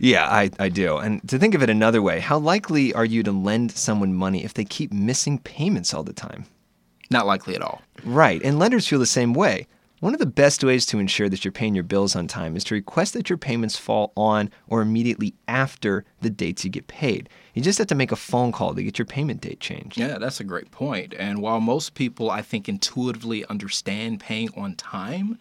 Yeah, 0.00 0.26
I, 0.26 0.50
I 0.58 0.70
do. 0.70 0.96
And 0.96 1.26
to 1.28 1.38
think 1.38 1.54
of 1.54 1.62
it 1.62 1.70
another 1.70 2.00
way, 2.00 2.20
how 2.20 2.38
likely 2.38 2.94
are 2.94 3.04
you 3.04 3.22
to 3.22 3.32
lend 3.32 3.70
someone 3.72 4.14
money 4.14 4.44
if 4.44 4.54
they 4.54 4.64
keep 4.64 4.92
missing 4.92 5.38
payments 5.38 5.92
all 5.92 6.02
the 6.02 6.14
time? 6.14 6.46
Not 7.10 7.26
likely 7.26 7.54
at 7.54 7.62
all. 7.62 7.82
Right, 8.04 8.40
and 8.42 8.58
lenders 8.58 8.88
feel 8.88 8.98
the 8.98 9.06
same 9.06 9.34
way. 9.34 9.66
One 10.00 10.14
of 10.14 10.18
the 10.18 10.24
best 10.24 10.64
ways 10.64 10.86
to 10.86 10.98
ensure 10.98 11.28
that 11.28 11.44
you're 11.44 11.52
paying 11.52 11.74
your 11.74 11.84
bills 11.84 12.16
on 12.16 12.26
time 12.26 12.56
is 12.56 12.64
to 12.64 12.74
request 12.74 13.12
that 13.12 13.28
your 13.28 13.36
payments 13.36 13.76
fall 13.76 14.14
on 14.16 14.48
or 14.66 14.80
immediately 14.80 15.34
after 15.46 16.06
the 16.22 16.30
dates 16.30 16.64
you 16.64 16.70
get 16.70 16.86
paid. 16.86 17.28
You 17.52 17.60
just 17.60 17.76
have 17.76 17.88
to 17.88 17.94
make 17.94 18.10
a 18.10 18.16
phone 18.16 18.50
call 18.50 18.74
to 18.74 18.82
get 18.82 18.98
your 18.98 19.04
payment 19.04 19.42
date 19.42 19.60
changed. 19.60 19.98
Yeah, 19.98 20.16
that's 20.16 20.40
a 20.40 20.44
great 20.44 20.70
point. 20.70 21.12
And 21.18 21.42
while 21.42 21.60
most 21.60 21.92
people, 21.92 22.30
I 22.30 22.40
think, 22.40 22.66
intuitively 22.66 23.44
understand 23.46 24.20
paying 24.20 24.48
on 24.56 24.74
time, 24.74 25.38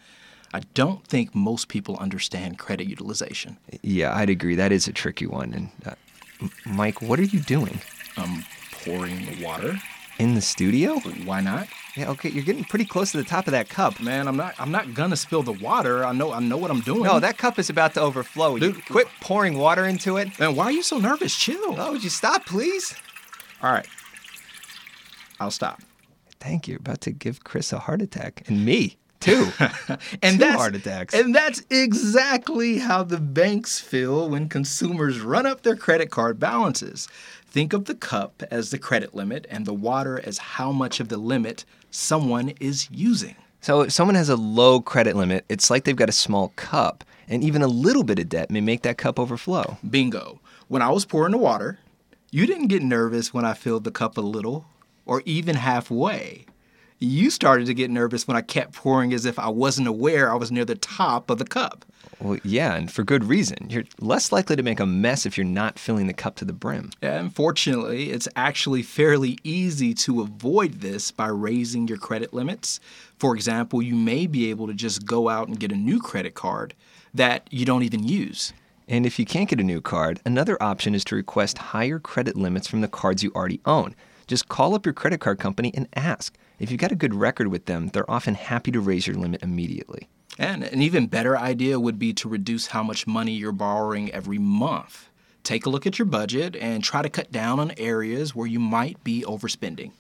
I 0.54 0.62
don't 0.74 1.06
think 1.06 1.36
most 1.36 1.68
people 1.68 1.98
understand 1.98 2.58
credit 2.58 2.88
utilization. 2.88 3.58
Yeah, 3.84 4.16
I'd 4.16 4.30
agree. 4.30 4.56
That 4.56 4.72
is 4.72 4.88
a 4.88 4.92
tricky 4.94 5.28
one. 5.28 5.54
And 5.54 5.70
uh, 5.86 6.48
Mike, 6.66 7.02
what 7.02 7.20
are 7.20 7.24
you 7.24 7.40
doing 7.40 7.80
I'm 8.18 8.44
pouring 8.72 9.42
water. 9.42 9.76
in 10.18 10.34
the 10.34 10.42
studio? 10.42 11.00
Why 11.26 11.42
not? 11.42 11.68
Yeah, 11.96 12.10
okay, 12.12 12.30
you're 12.30 12.44
getting 12.44 12.64
pretty 12.64 12.86
close 12.86 13.12
to 13.12 13.18
the 13.18 13.24
top 13.24 13.48
of 13.48 13.52
that 13.52 13.68
cup. 13.70 14.00
Man, 14.00 14.28
I'm 14.28 14.38
not. 14.38 14.54
I'm 14.58 14.72
not 14.72 14.94
gonna 14.94 15.16
spill 15.18 15.44
the 15.44 15.52
water. 15.54 16.06
I 16.06 16.14
know. 16.14 16.32
I 16.32 16.40
know 16.40 16.56
what 16.58 16.72
I'm 16.72 16.82
doing. 16.82 17.04
No, 17.04 17.20
that 17.20 17.38
cup 17.38 17.60
is 17.60 17.70
about 17.70 17.94
to 17.96 18.02
overflow. 18.02 18.56
You 18.56 18.74
Dude. 18.74 18.86
quit 18.86 19.08
pouring 19.22 19.58
water 19.58 19.86
into 19.86 20.18
it. 20.18 20.40
Man, 20.40 20.56
why 20.56 20.66
are 20.66 20.72
you 20.72 20.84
so 20.84 20.98
nervous? 20.98 21.36
Chill. 21.36 21.76
Oh, 21.78 21.92
would 21.92 22.04
you 22.04 22.10
stop, 22.10 22.46
please? 22.46 22.96
All 23.62 23.72
right. 23.74 23.88
I'll 25.40 25.52
stop. 25.52 25.82
Thank 26.40 26.68
you. 26.68 26.74
You're 26.74 26.80
about 26.80 27.02
to 27.02 27.12
give 27.12 27.44
Chris 27.44 27.74
a 27.74 27.80
heart 27.80 28.02
attack. 28.02 28.44
And 28.48 28.64
me, 28.66 28.98
too. 29.20 29.52
and 30.22 30.34
Two 30.34 30.38
that's, 30.38 30.56
heart 30.56 30.76
attacks. 30.76 31.14
And 31.14 31.34
that's 31.34 31.64
exactly 31.70 32.80
how 32.80 33.04
the 33.04 33.20
banks 33.20 33.80
feel 33.80 34.30
when 34.30 34.50
consumers 34.50 35.20
run 35.20 35.46
up 35.46 35.62
their 35.64 35.76
credit 35.76 36.10
card 36.10 36.40
balances. 36.40 37.08
Think 37.46 37.74
of 37.74 37.86
the 37.86 37.96
cup 37.96 38.44
as 38.52 38.70
the 38.70 38.78
credit 38.78 39.16
limit 39.16 39.48
and 39.50 39.66
the 39.66 39.74
water 39.74 40.22
as 40.24 40.38
how 40.38 40.72
much 40.72 41.00
of 41.00 41.10
the 41.10 41.18
limit 41.18 41.66
someone 41.92 42.50
is 42.60 42.90
using. 42.92 43.36
So 43.62 43.82
if 43.82 43.92
someone 43.92 44.16
has 44.16 44.30
a 44.30 44.36
low 44.38 44.80
credit 44.82 45.16
limit, 45.16 45.46
it's 45.50 45.70
like 45.70 45.84
they've 45.84 45.96
got 45.96 46.10
a 46.10 46.14
small 46.14 46.54
cup, 46.56 47.04
and 47.28 47.44
even 47.44 47.62
a 47.62 47.68
little 47.68 48.04
bit 48.04 48.20
of 48.20 48.30
debt 48.30 48.50
may 48.50 48.62
make 48.62 48.84
that 48.84 48.98
cup 48.98 49.20
overflow. 49.20 49.78
Bingo. 49.90 50.40
When 50.70 50.82
I 50.82 50.90
was 50.90 51.06
pouring 51.06 51.32
the 51.32 51.38
water, 51.38 51.80
you 52.32 52.46
didn't 52.46 52.68
get 52.68 52.84
nervous 52.84 53.34
when 53.34 53.44
I 53.44 53.54
filled 53.54 53.84
the 53.84 53.92
cup 53.92 54.18
a 54.18 54.22
little 54.22 54.66
or 55.06 55.24
even 55.26 55.56
halfway. 55.56 56.46
You 57.02 57.30
started 57.30 57.68
to 57.68 57.74
get 57.74 57.90
nervous 57.90 58.28
when 58.28 58.36
I 58.36 58.42
kept 58.42 58.74
pouring 58.74 59.14
as 59.14 59.26
if 59.26 59.40
I 59.40 59.48
wasn't 59.48 59.88
aware 59.88 60.30
I 60.30 60.36
was 60.36 60.52
near 60.52 60.66
the 60.66 60.76
top 60.76 61.30
of 61.30 61.38
the 61.38 61.46
cup. 61.46 61.86
Well, 62.20 62.38
yeah, 62.44 62.76
and 62.76 62.92
for 62.92 63.06
good 63.06 63.24
reason. 63.24 63.70
You're 63.70 63.86
less 64.02 64.34
likely 64.34 64.58
to 64.58 64.64
make 64.64 64.82
a 64.82 64.86
mess 64.86 65.26
if 65.26 65.38
you're 65.38 65.46
not 65.46 65.80
filling 65.80 66.08
the 66.08 66.14
cup 66.14 66.36
to 66.38 66.46
the 66.46 66.52
brim. 66.52 66.92
And 67.02 67.34
fortunately, 67.34 68.10
it's 68.10 68.28
actually 68.36 68.84
fairly 68.84 69.38
easy 69.46 69.94
to 69.94 70.20
avoid 70.20 70.82
this 70.82 71.12
by 71.12 71.28
raising 71.28 71.88
your 71.88 71.98
credit 71.98 72.34
limits. 72.34 72.82
For 73.18 73.34
example, 73.34 73.82
you 73.82 73.96
may 73.96 74.28
be 74.28 74.50
able 74.50 74.68
to 74.68 74.74
just 74.74 75.06
go 75.06 75.30
out 75.30 75.48
and 75.48 75.58
get 75.58 75.72
a 75.72 75.78
new 75.78 76.02
credit 76.02 76.34
card 76.34 76.74
that 77.14 77.48
you 77.50 77.66
don't 77.66 77.84
even 77.84 78.04
use. 78.04 78.52
And 78.90 79.06
if 79.06 79.18
you 79.20 79.26
can't 79.26 79.48
get 79.48 79.62
a 79.62 79.64
new 79.64 79.80
card, 79.80 80.20
another 80.26 80.62
option 80.62 80.94
is 80.94 81.06
to 81.06 81.16
request 81.16 81.60
higher 81.60 82.00
credit 82.00 82.36
limits 82.36 82.68
from 82.68 82.82
the 82.82 82.88
cards 82.90 83.24
you 83.24 83.32
already 83.34 83.62
own. 83.66 83.96
Just 84.30 84.48
call 84.48 84.76
up 84.76 84.86
your 84.86 84.94
credit 84.94 85.20
card 85.20 85.40
company 85.40 85.72
and 85.74 85.88
ask. 85.96 86.38
If 86.60 86.70
you've 86.70 86.80
got 86.80 86.92
a 86.92 86.96
good 86.96 87.16
record 87.16 87.48
with 87.48 87.66
them, 87.66 87.88
they're 87.88 88.10
often 88.10 88.36
happy 88.36 88.70
to 88.72 88.80
raise 88.80 89.08
your 89.08 89.16
limit 89.16 89.42
immediately. 89.42 90.08
And 90.38 90.64
an 90.64 90.84
even 90.84 91.08
better 91.08 91.36
idea 91.36 91.80
would 91.80 91.98
be 91.98 92.14
to 92.14 92.30
reduce 92.30 92.68
how 92.68 92.84
much 92.84 93.08
money 93.08 93.32
you're 93.32 93.52
borrowing 93.52 94.12
every 94.12 94.38
month. 94.38 95.10
Take 95.44 95.66
a 95.66 95.70
look 95.72 95.88
at 95.88 95.98
your 95.98 96.06
budget 96.06 96.56
and 96.56 96.84
try 96.84 97.02
to 97.02 97.10
cut 97.10 97.32
down 97.32 97.60
on 97.60 97.72
areas 97.78 98.36
where 98.36 98.46
you 98.46 98.60
might 98.60 99.04
be 99.04 99.24
overspending. 99.24 99.94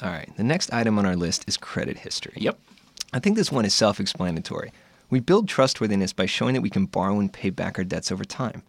All 0.00 0.10
right, 0.10 0.30
the 0.36 0.44
next 0.44 0.72
item 0.72 0.96
on 0.96 1.04
our 1.04 1.16
list 1.16 1.44
is 1.48 1.56
credit 1.56 1.98
history. 1.98 2.34
Yep. 2.36 2.56
I 3.12 3.18
think 3.18 3.36
this 3.36 3.50
one 3.50 3.64
is 3.64 3.74
self 3.74 3.98
explanatory. 3.98 4.70
We 5.10 5.18
build 5.18 5.48
trustworthiness 5.48 6.12
by 6.12 6.26
showing 6.26 6.54
that 6.54 6.62
we 6.62 6.70
can 6.70 6.86
borrow 6.86 7.18
and 7.18 7.32
pay 7.32 7.50
back 7.50 7.78
our 7.78 7.84
debts 7.84 8.12
over 8.12 8.24
time. 8.24 8.62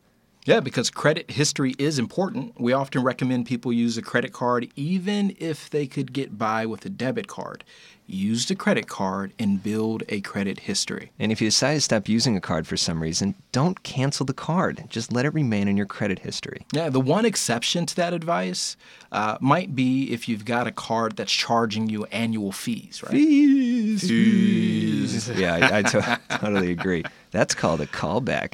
Yeah, 0.45 0.59
because 0.59 0.89
credit 0.89 1.31
history 1.31 1.73
is 1.77 1.97
important. 1.97 2.59
We 2.59 2.73
often 2.73 3.01
recommend 3.01 3.45
people 3.45 3.71
use 3.71 3.97
a 3.97 4.01
credit 4.01 4.33
card 4.33 4.67
even 4.75 5.35
if 5.39 5.69
they 5.69 5.87
could 5.87 6.11
get 6.11 6.37
by 6.37 6.65
with 6.65 6.85
a 6.85 6.89
debit 6.89 7.27
card. 7.27 7.63
Use 8.05 8.45
the 8.47 8.55
credit 8.55 8.87
card 8.87 9.31
and 9.39 9.63
build 9.63 10.03
a 10.09 10.19
credit 10.21 10.59
history. 10.61 11.11
And 11.19 11.31
if 11.31 11.41
you 11.41 11.47
decide 11.47 11.75
to 11.75 11.81
stop 11.81 12.09
using 12.09 12.35
a 12.35 12.41
card 12.41 12.67
for 12.67 12.75
some 12.75 13.01
reason, 13.01 13.35
don't 13.53 13.81
cancel 13.83 14.25
the 14.25 14.33
card. 14.33 14.83
Just 14.89 15.13
let 15.13 15.25
it 15.25 15.33
remain 15.33 15.67
in 15.67 15.77
your 15.77 15.85
credit 15.85 16.19
history. 16.19 16.65
Yeah, 16.73 16.89
the 16.89 16.99
one 16.99 17.23
exception 17.25 17.85
to 17.85 17.95
that 17.95 18.13
advice 18.13 18.75
uh, 19.11 19.37
might 19.39 19.73
be 19.75 20.11
if 20.11 20.27
you've 20.27 20.43
got 20.43 20.67
a 20.67 20.71
card 20.71 21.15
that's 21.15 21.31
charging 21.31 21.89
you 21.89 22.03
annual 22.05 22.51
fees, 22.51 23.01
right? 23.03 23.11
Fees. 23.13 24.01
Fees. 24.07 25.29
Yeah, 25.29 25.55
I, 25.55 25.77
I 25.79 25.81
to- 25.83 26.19
totally 26.37 26.71
agree. 26.71 27.03
That's 27.31 27.55
called 27.55 27.81
a 27.81 27.87
callback. 27.87 28.53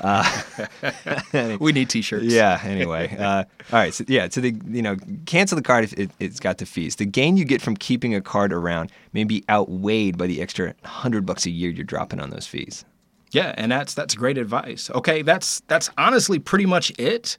Uh, 0.00 1.56
we 1.60 1.72
need 1.72 1.88
T-shirts. 1.90 2.24
Yeah. 2.26 2.60
Anyway, 2.62 3.16
uh, 3.18 3.44
all 3.72 3.78
right. 3.78 3.92
So 3.92 4.04
yeah, 4.06 4.28
so 4.30 4.40
the 4.40 4.54
you 4.68 4.80
know 4.82 4.96
cancel 5.26 5.56
the 5.56 5.62
card 5.62 5.84
if 5.84 5.92
it, 5.94 6.10
it's 6.20 6.38
got 6.38 6.58
the 6.58 6.66
fees. 6.66 6.96
The 6.96 7.04
gain 7.04 7.36
you 7.36 7.44
get 7.44 7.60
from 7.60 7.76
keeping 7.76 8.14
a 8.14 8.20
card 8.20 8.52
around 8.52 8.81
may 9.12 9.24
be 9.24 9.44
outweighed 9.50 10.18
by 10.18 10.26
the 10.26 10.40
extra 10.40 10.74
hundred 10.84 11.26
bucks 11.26 11.46
a 11.46 11.50
year 11.50 11.70
you're 11.70 11.84
dropping 11.84 12.20
on 12.20 12.30
those 12.30 12.46
fees. 12.46 12.84
Yeah, 13.32 13.54
and 13.56 13.72
that's 13.72 13.94
that's 13.94 14.14
great 14.14 14.38
advice. 14.38 14.90
Okay, 14.90 15.22
that's 15.22 15.60
that's 15.68 15.90
honestly 15.96 16.38
pretty 16.38 16.66
much 16.66 16.92
it. 16.98 17.38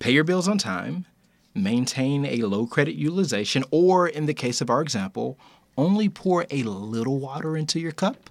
Pay 0.00 0.12
your 0.12 0.24
bills 0.24 0.48
on 0.48 0.58
time, 0.58 1.06
maintain 1.54 2.24
a 2.24 2.42
low 2.42 2.66
credit 2.66 2.94
utilization, 2.94 3.64
or 3.70 4.08
in 4.08 4.26
the 4.26 4.34
case 4.34 4.60
of 4.60 4.70
our 4.70 4.80
example, 4.80 5.38
only 5.76 6.08
pour 6.08 6.46
a 6.50 6.62
little 6.64 7.18
water 7.18 7.56
into 7.56 7.80
your 7.80 7.92
cup, 7.92 8.30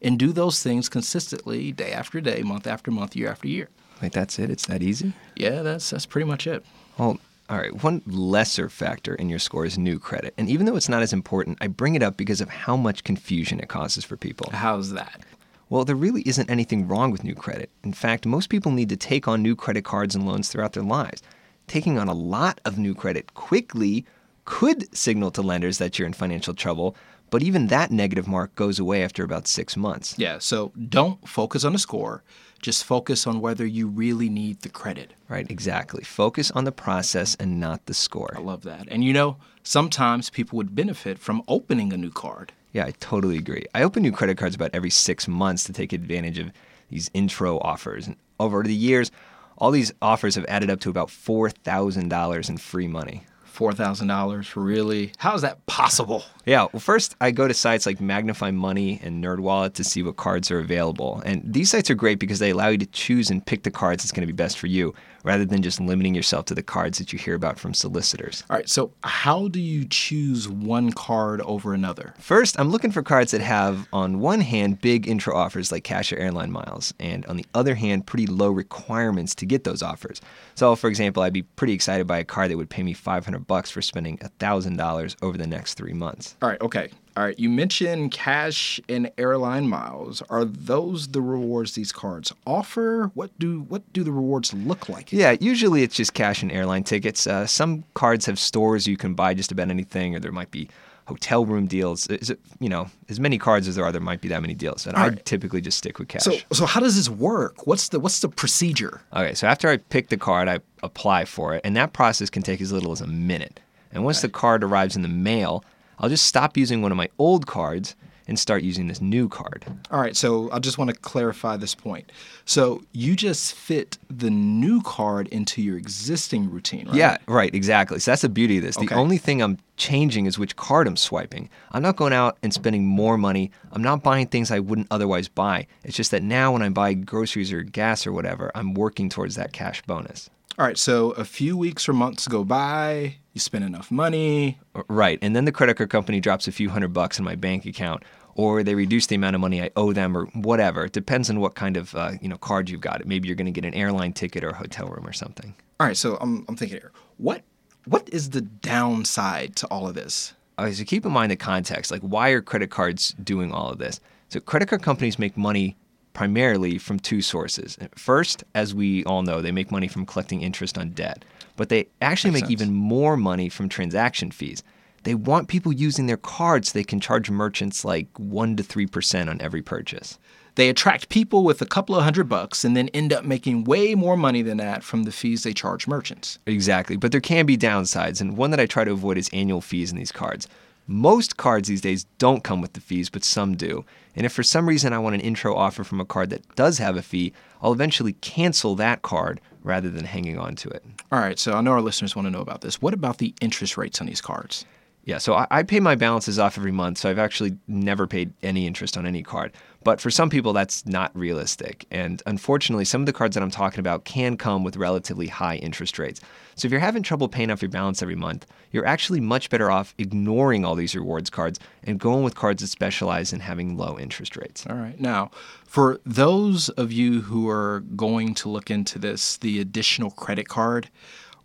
and 0.00 0.18
do 0.18 0.32
those 0.32 0.62
things 0.62 0.88
consistently, 0.88 1.72
day 1.72 1.92
after 1.92 2.20
day, 2.20 2.42
month 2.42 2.66
after 2.66 2.90
month, 2.90 3.14
year 3.14 3.30
after 3.30 3.48
year. 3.48 3.68
Wait, 4.00 4.12
that's 4.12 4.38
it? 4.38 4.50
It's 4.50 4.66
that 4.66 4.82
easy? 4.82 5.12
Yeah, 5.36 5.62
that's 5.62 5.90
that's 5.90 6.06
pretty 6.06 6.26
much 6.26 6.46
it. 6.46 6.64
Well, 6.96 7.18
all 7.48 7.58
right. 7.58 7.82
One 7.82 8.02
lesser 8.06 8.68
factor 8.68 9.14
in 9.14 9.28
your 9.28 9.38
score 9.38 9.64
is 9.64 9.78
new 9.78 9.98
credit, 9.98 10.34
and 10.36 10.48
even 10.48 10.66
though 10.66 10.76
it's 10.76 10.88
not 10.88 11.02
as 11.02 11.12
important, 11.12 11.58
I 11.60 11.66
bring 11.66 11.94
it 11.94 12.02
up 12.02 12.16
because 12.16 12.40
of 12.40 12.48
how 12.48 12.76
much 12.76 13.04
confusion 13.04 13.60
it 13.60 13.68
causes 13.68 14.04
for 14.04 14.16
people. 14.16 14.50
How's 14.52 14.92
that? 14.92 15.22
Well, 15.70 15.84
there 15.84 15.96
really 15.96 16.22
isn't 16.22 16.50
anything 16.50 16.88
wrong 16.88 17.10
with 17.10 17.24
new 17.24 17.34
credit. 17.34 17.70
In 17.84 17.92
fact, 17.92 18.26
most 18.26 18.48
people 18.48 18.72
need 18.72 18.88
to 18.88 18.96
take 18.96 19.28
on 19.28 19.42
new 19.42 19.54
credit 19.54 19.84
cards 19.84 20.14
and 20.14 20.26
loans 20.26 20.48
throughout 20.48 20.72
their 20.72 20.82
lives. 20.82 21.22
Taking 21.66 21.98
on 21.98 22.08
a 22.08 22.14
lot 22.14 22.60
of 22.64 22.78
new 22.78 22.94
credit 22.94 23.34
quickly 23.34 24.06
could 24.46 24.94
signal 24.96 25.30
to 25.32 25.42
lenders 25.42 25.76
that 25.76 25.98
you're 25.98 26.06
in 26.06 26.14
financial 26.14 26.54
trouble, 26.54 26.96
but 27.30 27.42
even 27.42 27.68
that 27.68 27.90
negative 27.90 28.26
mark 28.26 28.54
goes 28.54 28.78
away 28.78 29.02
after 29.02 29.24
about 29.24 29.46
six 29.46 29.76
months. 29.76 30.14
Yeah, 30.18 30.38
so 30.38 30.72
don't 30.88 31.26
focus 31.28 31.64
on 31.64 31.72
the 31.72 31.78
score. 31.78 32.22
Just 32.60 32.84
focus 32.84 33.26
on 33.26 33.40
whether 33.40 33.64
you 33.64 33.86
really 33.86 34.28
need 34.28 34.62
the 34.62 34.68
credit. 34.68 35.14
Right, 35.28 35.48
exactly. 35.48 36.02
Focus 36.02 36.50
on 36.50 36.64
the 36.64 36.72
process 36.72 37.36
and 37.36 37.60
not 37.60 37.86
the 37.86 37.94
score. 37.94 38.34
I 38.36 38.40
love 38.40 38.62
that. 38.62 38.88
And 38.90 39.04
you 39.04 39.12
know, 39.12 39.36
sometimes 39.62 40.30
people 40.30 40.56
would 40.56 40.74
benefit 40.74 41.18
from 41.18 41.42
opening 41.46 41.92
a 41.92 41.96
new 41.96 42.10
card. 42.10 42.52
Yeah, 42.72 42.86
I 42.86 42.92
totally 42.98 43.38
agree. 43.38 43.64
I 43.74 43.82
open 43.82 44.02
new 44.02 44.12
credit 44.12 44.38
cards 44.38 44.54
about 44.56 44.70
every 44.74 44.90
six 44.90 45.28
months 45.28 45.64
to 45.64 45.72
take 45.72 45.92
advantage 45.92 46.38
of 46.38 46.50
these 46.90 47.10
intro 47.14 47.58
offers. 47.60 48.06
And 48.06 48.16
over 48.40 48.62
the 48.62 48.74
years, 48.74 49.10
all 49.56 49.70
these 49.70 49.92
offers 50.00 50.34
have 50.34 50.44
added 50.48 50.70
up 50.70 50.80
to 50.80 50.90
about 50.90 51.08
$4,000 51.08 52.48
in 52.48 52.56
free 52.58 52.88
money. 52.88 53.24
$4,000 53.58 54.52
really? 54.54 55.12
How 55.18 55.34
is 55.34 55.42
that 55.42 55.66
possible? 55.66 56.22
Yeah, 56.46 56.68
well, 56.72 56.80
first 56.80 57.16
I 57.20 57.32
go 57.32 57.48
to 57.48 57.54
sites 57.54 57.86
like 57.86 58.00
Magnify 58.00 58.52
Money 58.52 59.00
and 59.02 59.22
NerdWallet 59.22 59.74
to 59.74 59.84
see 59.84 60.02
what 60.02 60.16
cards 60.16 60.50
are 60.52 60.60
available. 60.60 61.20
And 61.26 61.42
these 61.44 61.70
sites 61.70 61.90
are 61.90 61.96
great 61.96 62.20
because 62.20 62.38
they 62.38 62.50
allow 62.50 62.68
you 62.68 62.78
to 62.78 62.86
choose 62.86 63.30
and 63.30 63.44
pick 63.44 63.64
the 63.64 63.70
cards 63.70 64.04
that's 64.04 64.12
going 64.12 64.26
to 64.26 64.32
be 64.32 64.36
best 64.36 64.58
for 64.58 64.68
you, 64.68 64.94
rather 65.24 65.44
than 65.44 65.62
just 65.62 65.80
limiting 65.80 66.14
yourself 66.14 66.44
to 66.46 66.54
the 66.54 66.62
cards 66.62 66.98
that 66.98 67.12
you 67.12 67.18
hear 67.18 67.34
about 67.34 67.58
from 67.58 67.74
solicitors. 67.74 68.44
All 68.48 68.56
right, 68.56 68.68
so 68.68 68.92
how 69.04 69.48
do 69.48 69.60
you 69.60 69.86
choose 69.88 70.48
one 70.48 70.92
card 70.92 71.40
over 71.42 71.74
another? 71.74 72.14
First, 72.18 72.58
I'm 72.58 72.70
looking 72.70 72.90
for 72.90 73.02
cards 73.02 73.32
that 73.32 73.40
have, 73.40 73.88
on 73.92 74.20
one 74.20 74.40
hand, 74.40 74.80
big 74.80 75.08
intro 75.08 75.36
offers 75.36 75.72
like 75.72 75.84
cash 75.84 76.12
or 76.12 76.16
airline 76.18 76.50
miles, 76.50 76.94
and 76.98 77.24
on 77.26 77.36
the 77.36 77.46
other 77.54 77.74
hand, 77.74 78.06
pretty 78.06 78.26
low 78.26 78.50
requirements 78.50 79.34
to 79.36 79.46
get 79.46 79.64
those 79.64 79.82
offers. 79.82 80.20
So, 80.54 80.74
for 80.76 80.88
example, 80.88 81.22
I'd 81.22 81.32
be 81.32 81.42
pretty 81.42 81.72
excited 81.72 82.06
by 82.06 82.18
a 82.18 82.24
card 82.24 82.50
that 82.50 82.56
would 82.56 82.70
pay 82.70 82.82
me 82.82 82.92
500 82.92 83.46
bucks 83.46 83.70
for 83.70 83.82
spending 83.82 84.18
$1,000 84.18 85.16
over 85.22 85.38
the 85.38 85.46
next 85.46 85.74
three 85.74 85.92
months. 85.92 86.36
All 86.42 86.48
right, 86.48 86.60
okay. 86.60 86.90
All 87.18 87.24
right, 87.24 87.36
you 87.36 87.50
mentioned 87.50 88.12
cash 88.12 88.80
and 88.88 89.10
airline 89.18 89.68
miles. 89.68 90.22
Are 90.30 90.44
those 90.44 91.08
the 91.08 91.20
rewards 91.20 91.72
these 91.72 91.90
cards 91.90 92.32
offer? 92.46 93.10
What 93.14 93.36
do 93.40 93.62
what 93.62 93.92
do 93.92 94.04
the 94.04 94.12
rewards 94.12 94.54
look 94.54 94.88
like? 94.88 95.12
Yeah, 95.12 95.34
usually 95.40 95.82
it's 95.82 95.96
just 95.96 96.14
cash 96.14 96.42
and 96.42 96.52
airline 96.52 96.84
tickets. 96.84 97.26
Uh, 97.26 97.44
some 97.44 97.82
cards 97.94 98.26
have 98.26 98.38
stores 98.38 98.86
you 98.86 98.96
can 98.96 99.14
buy 99.14 99.34
just 99.34 99.50
about 99.50 99.68
anything, 99.68 100.14
or 100.14 100.20
there 100.20 100.30
might 100.30 100.52
be 100.52 100.68
hotel 101.06 101.44
room 101.44 101.66
deals. 101.66 102.06
Is 102.06 102.30
it, 102.30 102.38
you 102.60 102.68
know, 102.68 102.88
as 103.08 103.18
many 103.18 103.36
cards 103.36 103.66
as 103.66 103.74
there 103.74 103.84
are, 103.84 103.90
there 103.90 104.00
might 104.00 104.20
be 104.20 104.28
that 104.28 104.40
many 104.40 104.54
deals. 104.54 104.86
And 104.86 104.94
All 104.94 105.02
I 105.02 105.08
right. 105.08 105.26
typically 105.26 105.60
just 105.60 105.78
stick 105.78 105.98
with 105.98 106.06
cash. 106.06 106.22
So 106.22 106.36
so 106.52 106.66
how 106.66 106.78
does 106.78 106.94
this 106.94 107.08
work? 107.08 107.66
What's 107.66 107.88
the 107.88 107.98
what's 107.98 108.20
the 108.20 108.28
procedure? 108.28 109.00
Okay, 109.12 109.34
so 109.34 109.48
after 109.48 109.68
I 109.68 109.78
pick 109.78 110.10
the 110.10 110.18
card, 110.18 110.46
I 110.46 110.60
apply 110.84 111.24
for 111.24 111.56
it, 111.56 111.62
and 111.64 111.74
that 111.74 111.92
process 111.92 112.30
can 112.30 112.42
take 112.42 112.60
as 112.60 112.70
little 112.70 112.92
as 112.92 113.00
a 113.00 113.08
minute. 113.08 113.58
And 113.92 114.04
once 114.04 114.20
the 114.20 114.28
card 114.28 114.62
arrives 114.62 114.94
in 114.94 115.02
the 115.02 115.08
mail, 115.08 115.64
I'll 116.00 116.08
just 116.08 116.26
stop 116.26 116.56
using 116.56 116.82
one 116.82 116.92
of 116.92 116.96
my 116.96 117.08
old 117.18 117.46
cards 117.46 117.96
and 118.28 118.38
start 118.38 118.62
using 118.62 118.86
this 118.86 119.00
new 119.00 119.28
card. 119.28 119.64
All 119.90 120.00
right, 120.00 120.14
so 120.14 120.50
I 120.52 120.58
just 120.58 120.76
want 120.76 120.90
to 120.90 120.96
clarify 120.96 121.56
this 121.56 121.74
point. 121.74 122.12
So 122.44 122.82
you 122.92 123.16
just 123.16 123.54
fit 123.54 123.96
the 124.10 124.30
new 124.30 124.82
card 124.82 125.28
into 125.28 125.62
your 125.62 125.78
existing 125.78 126.50
routine, 126.50 126.86
right? 126.86 126.94
Yeah, 126.94 127.16
right, 127.26 127.52
exactly. 127.54 127.98
So 127.98 128.10
that's 128.10 128.22
the 128.22 128.28
beauty 128.28 128.58
of 128.58 128.64
this. 128.64 128.76
Okay. 128.76 128.86
The 128.86 128.94
only 128.94 129.16
thing 129.16 129.42
I'm 129.42 129.58
changing 129.78 130.26
is 130.26 130.38
which 130.38 130.56
card 130.56 130.86
I'm 130.86 130.96
swiping. 130.96 131.48
I'm 131.72 131.82
not 131.82 131.96
going 131.96 132.12
out 132.12 132.36
and 132.42 132.52
spending 132.52 132.84
more 132.84 133.16
money. 133.16 133.50
I'm 133.72 133.82
not 133.82 134.02
buying 134.02 134.26
things 134.26 134.50
I 134.50 134.58
wouldn't 134.58 134.88
otherwise 134.90 135.28
buy. 135.28 135.66
It's 135.82 135.96
just 135.96 136.10
that 136.10 136.22
now 136.22 136.52
when 136.52 136.62
I 136.62 136.68
buy 136.68 136.92
groceries 136.92 137.50
or 137.50 137.62
gas 137.62 138.06
or 138.06 138.12
whatever, 138.12 138.52
I'm 138.54 138.74
working 138.74 139.08
towards 139.08 139.36
that 139.36 139.52
cash 139.52 139.80
bonus. 139.82 140.28
All 140.58 140.66
right, 140.66 140.76
so 140.76 141.12
a 141.12 141.24
few 141.24 141.56
weeks 141.56 141.88
or 141.88 141.92
months 141.92 142.26
go 142.26 142.42
by, 142.42 143.14
you 143.32 143.40
spend 143.40 143.64
enough 143.64 143.92
money. 143.92 144.58
Right. 144.88 145.16
And 145.22 145.36
then 145.36 145.44
the 145.44 145.52
credit 145.52 145.76
card 145.76 145.88
company 145.88 146.18
drops 146.18 146.48
a 146.48 146.52
few 146.52 146.68
hundred 146.68 146.92
bucks 146.92 147.16
in 147.16 147.24
my 147.24 147.36
bank 147.36 147.64
account 147.64 148.02
or 148.34 148.64
they 148.64 148.74
reduce 148.74 149.06
the 149.06 149.14
amount 149.14 149.34
of 149.34 149.40
money 149.40 149.62
I 149.62 149.70
owe 149.76 149.92
them 149.92 150.16
or 150.16 150.26
whatever. 150.26 150.86
It 150.86 150.92
depends 150.92 151.30
on 151.30 151.38
what 151.38 151.54
kind 151.54 151.76
of 151.76 151.94
uh, 151.94 152.12
you 152.20 152.28
know 152.28 152.38
card 152.38 152.70
you've 152.70 152.80
got. 152.80 153.04
Maybe 153.06 153.28
you're 153.28 153.36
going 153.36 153.46
to 153.46 153.52
get 153.52 153.64
an 153.64 153.74
airline 153.74 154.12
ticket 154.12 154.42
or 154.42 154.50
a 154.50 154.54
hotel 154.54 154.86
room 154.88 155.06
or 155.06 155.12
something. 155.12 155.54
All 155.78 155.86
right, 155.86 155.96
so 155.96 156.16
I'm, 156.20 156.44
I'm 156.48 156.56
thinking 156.56 156.78
here, 156.78 156.92
what 157.18 157.42
what 157.84 158.08
is 158.12 158.30
the 158.30 158.40
downside 158.40 159.54
to 159.56 159.66
all 159.68 159.88
of 159.88 159.94
this? 159.94 160.34
Okay, 160.58 160.72
so 160.72 160.84
keep 160.84 161.04
in 161.04 161.12
mind 161.12 161.30
the 161.30 161.36
context. 161.36 161.90
Like, 161.90 162.02
why 162.02 162.30
are 162.30 162.40
credit 162.40 162.70
cards 162.70 163.14
doing 163.22 163.52
all 163.52 163.70
of 163.70 163.78
this? 163.78 164.00
So, 164.28 164.40
credit 164.40 164.68
card 164.68 164.82
companies 164.82 165.18
make 165.18 165.36
money 165.36 165.76
primarily 166.12 166.78
from 166.78 166.98
two 166.98 167.22
sources. 167.22 167.78
First, 167.94 168.44
as 168.54 168.74
we 168.74 169.04
all 169.04 169.22
know, 169.22 169.40
they 169.40 169.52
make 169.52 169.70
money 169.70 169.88
from 169.88 170.06
collecting 170.06 170.42
interest 170.42 170.76
on 170.78 170.90
debt, 170.90 171.24
but 171.56 171.68
they 171.68 171.88
actually 172.00 172.30
Makes 172.32 172.42
make 172.42 172.50
sense. 172.58 172.62
even 172.62 172.74
more 172.74 173.16
money 173.16 173.48
from 173.48 173.68
transaction 173.68 174.30
fees. 174.30 174.62
They 175.04 175.14
want 175.14 175.48
people 175.48 175.72
using 175.72 176.06
their 176.06 176.16
cards 176.16 176.68
so 176.68 176.78
they 176.78 176.84
can 176.84 177.00
charge 177.00 177.30
merchants 177.30 177.84
like 177.84 178.12
1% 178.14 178.56
to 178.56 178.62
3% 178.64 179.28
on 179.30 179.40
every 179.40 179.62
purchase. 179.62 180.18
They 180.56 180.68
attract 180.68 181.08
people 181.08 181.44
with 181.44 181.62
a 181.62 181.66
couple 181.66 181.94
of 181.94 182.02
hundred 182.02 182.28
bucks 182.28 182.64
and 182.64 182.76
then 182.76 182.88
end 182.88 183.12
up 183.12 183.24
making 183.24 183.62
way 183.62 183.94
more 183.94 184.16
money 184.16 184.42
than 184.42 184.56
that 184.56 184.82
from 184.82 185.04
the 185.04 185.12
fees 185.12 185.44
they 185.44 185.52
charge 185.52 185.86
merchants. 185.86 186.40
Exactly. 186.46 186.96
But 186.96 187.12
there 187.12 187.20
can 187.20 187.46
be 187.46 187.56
downsides, 187.56 188.20
and 188.20 188.36
one 188.36 188.50
that 188.50 188.58
I 188.58 188.66
try 188.66 188.82
to 188.82 188.90
avoid 188.90 189.18
is 189.18 189.30
annual 189.32 189.60
fees 189.60 189.92
in 189.92 189.98
these 189.98 190.10
cards. 190.10 190.48
Most 190.90 191.36
cards 191.36 191.68
these 191.68 191.82
days 191.82 192.04
don't 192.16 192.42
come 192.42 192.62
with 192.62 192.72
the 192.72 192.80
fees, 192.80 193.10
but 193.10 193.22
some 193.22 193.56
do. 193.56 193.84
And 194.16 194.24
if 194.24 194.32
for 194.32 194.42
some 194.42 194.66
reason 194.66 194.94
I 194.94 194.98
want 194.98 195.14
an 195.14 195.20
intro 195.20 195.54
offer 195.54 195.84
from 195.84 196.00
a 196.00 196.06
card 196.06 196.30
that 196.30 196.56
does 196.56 196.78
have 196.78 196.96
a 196.96 197.02
fee, 197.02 197.34
I'll 197.60 197.74
eventually 197.74 198.14
cancel 198.14 198.74
that 198.76 199.02
card 199.02 199.38
rather 199.62 199.90
than 199.90 200.06
hanging 200.06 200.38
on 200.38 200.56
to 200.56 200.70
it. 200.70 200.82
All 201.12 201.18
right, 201.18 201.38
so 201.38 201.52
I 201.52 201.60
know 201.60 201.72
our 201.72 201.82
listeners 201.82 202.16
want 202.16 202.24
to 202.24 202.30
know 202.30 202.40
about 202.40 202.62
this. 202.62 202.80
What 202.80 202.94
about 202.94 203.18
the 203.18 203.34
interest 203.42 203.76
rates 203.76 204.00
on 204.00 204.06
these 204.06 204.22
cards? 204.22 204.64
Yeah, 205.08 205.16
so 205.16 205.32
I, 205.32 205.46
I 205.50 205.62
pay 205.62 205.80
my 205.80 205.94
balances 205.94 206.38
off 206.38 206.58
every 206.58 206.70
month, 206.70 206.98
so 206.98 207.08
I've 207.08 207.18
actually 207.18 207.56
never 207.66 208.06
paid 208.06 208.30
any 208.42 208.66
interest 208.66 208.94
on 208.94 209.06
any 209.06 209.22
card. 209.22 209.52
But 209.82 210.02
for 210.02 210.10
some 210.10 210.28
people, 210.28 210.52
that's 210.52 210.84
not 210.84 211.16
realistic. 211.16 211.86
And 211.90 212.22
unfortunately, 212.26 212.84
some 212.84 213.00
of 213.00 213.06
the 213.06 213.14
cards 213.14 213.32
that 213.32 213.42
I'm 213.42 213.50
talking 213.50 213.80
about 213.80 214.04
can 214.04 214.36
come 214.36 214.64
with 214.64 214.76
relatively 214.76 215.28
high 215.28 215.56
interest 215.56 215.98
rates. 215.98 216.20
So 216.56 216.66
if 216.66 216.72
you're 216.72 216.80
having 216.82 217.02
trouble 217.02 217.26
paying 217.26 217.50
off 217.50 217.62
your 217.62 217.70
balance 217.70 218.02
every 218.02 218.16
month, 218.16 218.46
you're 218.70 218.84
actually 218.84 219.20
much 219.22 219.48
better 219.48 219.70
off 219.70 219.94
ignoring 219.96 220.66
all 220.66 220.74
these 220.74 220.94
rewards 220.94 221.30
cards 221.30 221.58
and 221.84 221.98
going 221.98 222.22
with 222.22 222.34
cards 222.34 222.60
that 222.60 222.66
specialize 222.66 223.32
in 223.32 223.40
having 223.40 223.78
low 223.78 223.98
interest 223.98 224.36
rates. 224.36 224.66
All 224.68 224.76
right. 224.76 225.00
Now, 225.00 225.30
for 225.64 226.00
those 226.04 226.68
of 226.70 226.92
you 226.92 227.22
who 227.22 227.48
are 227.48 227.80
going 227.96 228.34
to 228.34 228.50
look 228.50 228.70
into 228.70 228.98
this, 228.98 229.38
the 229.38 229.58
additional 229.58 230.10
credit 230.10 230.48
card, 230.48 230.90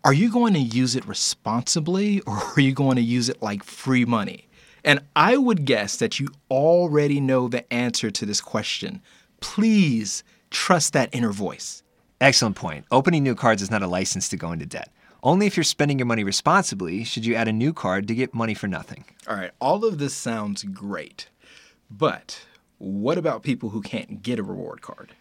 are 0.04 0.12
you 0.12 0.30
going 0.30 0.52
to 0.52 0.60
use 0.60 0.94
it 0.94 1.06
responsibly 1.06 2.20
or 2.26 2.36
are 2.36 2.60
you 2.60 2.72
going 2.72 2.96
to 2.96 3.02
use 3.02 3.28
it 3.28 3.42
like 3.42 3.64
free 3.64 4.04
money? 4.04 4.48
And 4.84 5.00
I 5.16 5.38
would 5.38 5.64
guess 5.64 5.96
that 5.96 6.20
you 6.20 6.28
already 6.50 7.18
know 7.20 7.48
the 7.48 7.72
answer 7.72 8.10
to 8.10 8.26
this 8.26 8.42
question. 8.42 9.00
Please 9.40 10.22
trust 10.50 10.92
that 10.92 11.08
inner 11.12 11.32
voice. 11.32 11.82
Excellent 12.20 12.56
point. 12.56 12.84
Opening 12.90 13.22
new 13.22 13.34
cards 13.34 13.62
is 13.62 13.70
not 13.70 13.82
a 13.82 13.86
license 13.86 14.28
to 14.28 14.36
go 14.36 14.52
into 14.52 14.66
debt. 14.66 14.92
Only 15.22 15.46
if 15.46 15.56
you're 15.56 15.64
spending 15.64 15.98
your 15.98 16.06
money 16.06 16.22
responsibly 16.22 17.02
should 17.02 17.24
you 17.24 17.34
add 17.34 17.48
a 17.48 17.52
new 17.52 17.72
card 17.72 18.06
to 18.08 18.14
get 18.14 18.34
money 18.34 18.52
for 18.52 18.68
nothing. 18.68 19.06
All 19.26 19.36
right, 19.36 19.52
all 19.58 19.86
of 19.86 19.96
this 19.96 20.14
sounds 20.14 20.64
great. 20.64 21.28
But 21.90 22.44
what 22.76 23.16
about 23.16 23.42
people 23.42 23.70
who 23.70 23.80
can't 23.80 24.22
get 24.22 24.38
a 24.38 24.42
reward 24.42 24.82
card? 24.82 25.14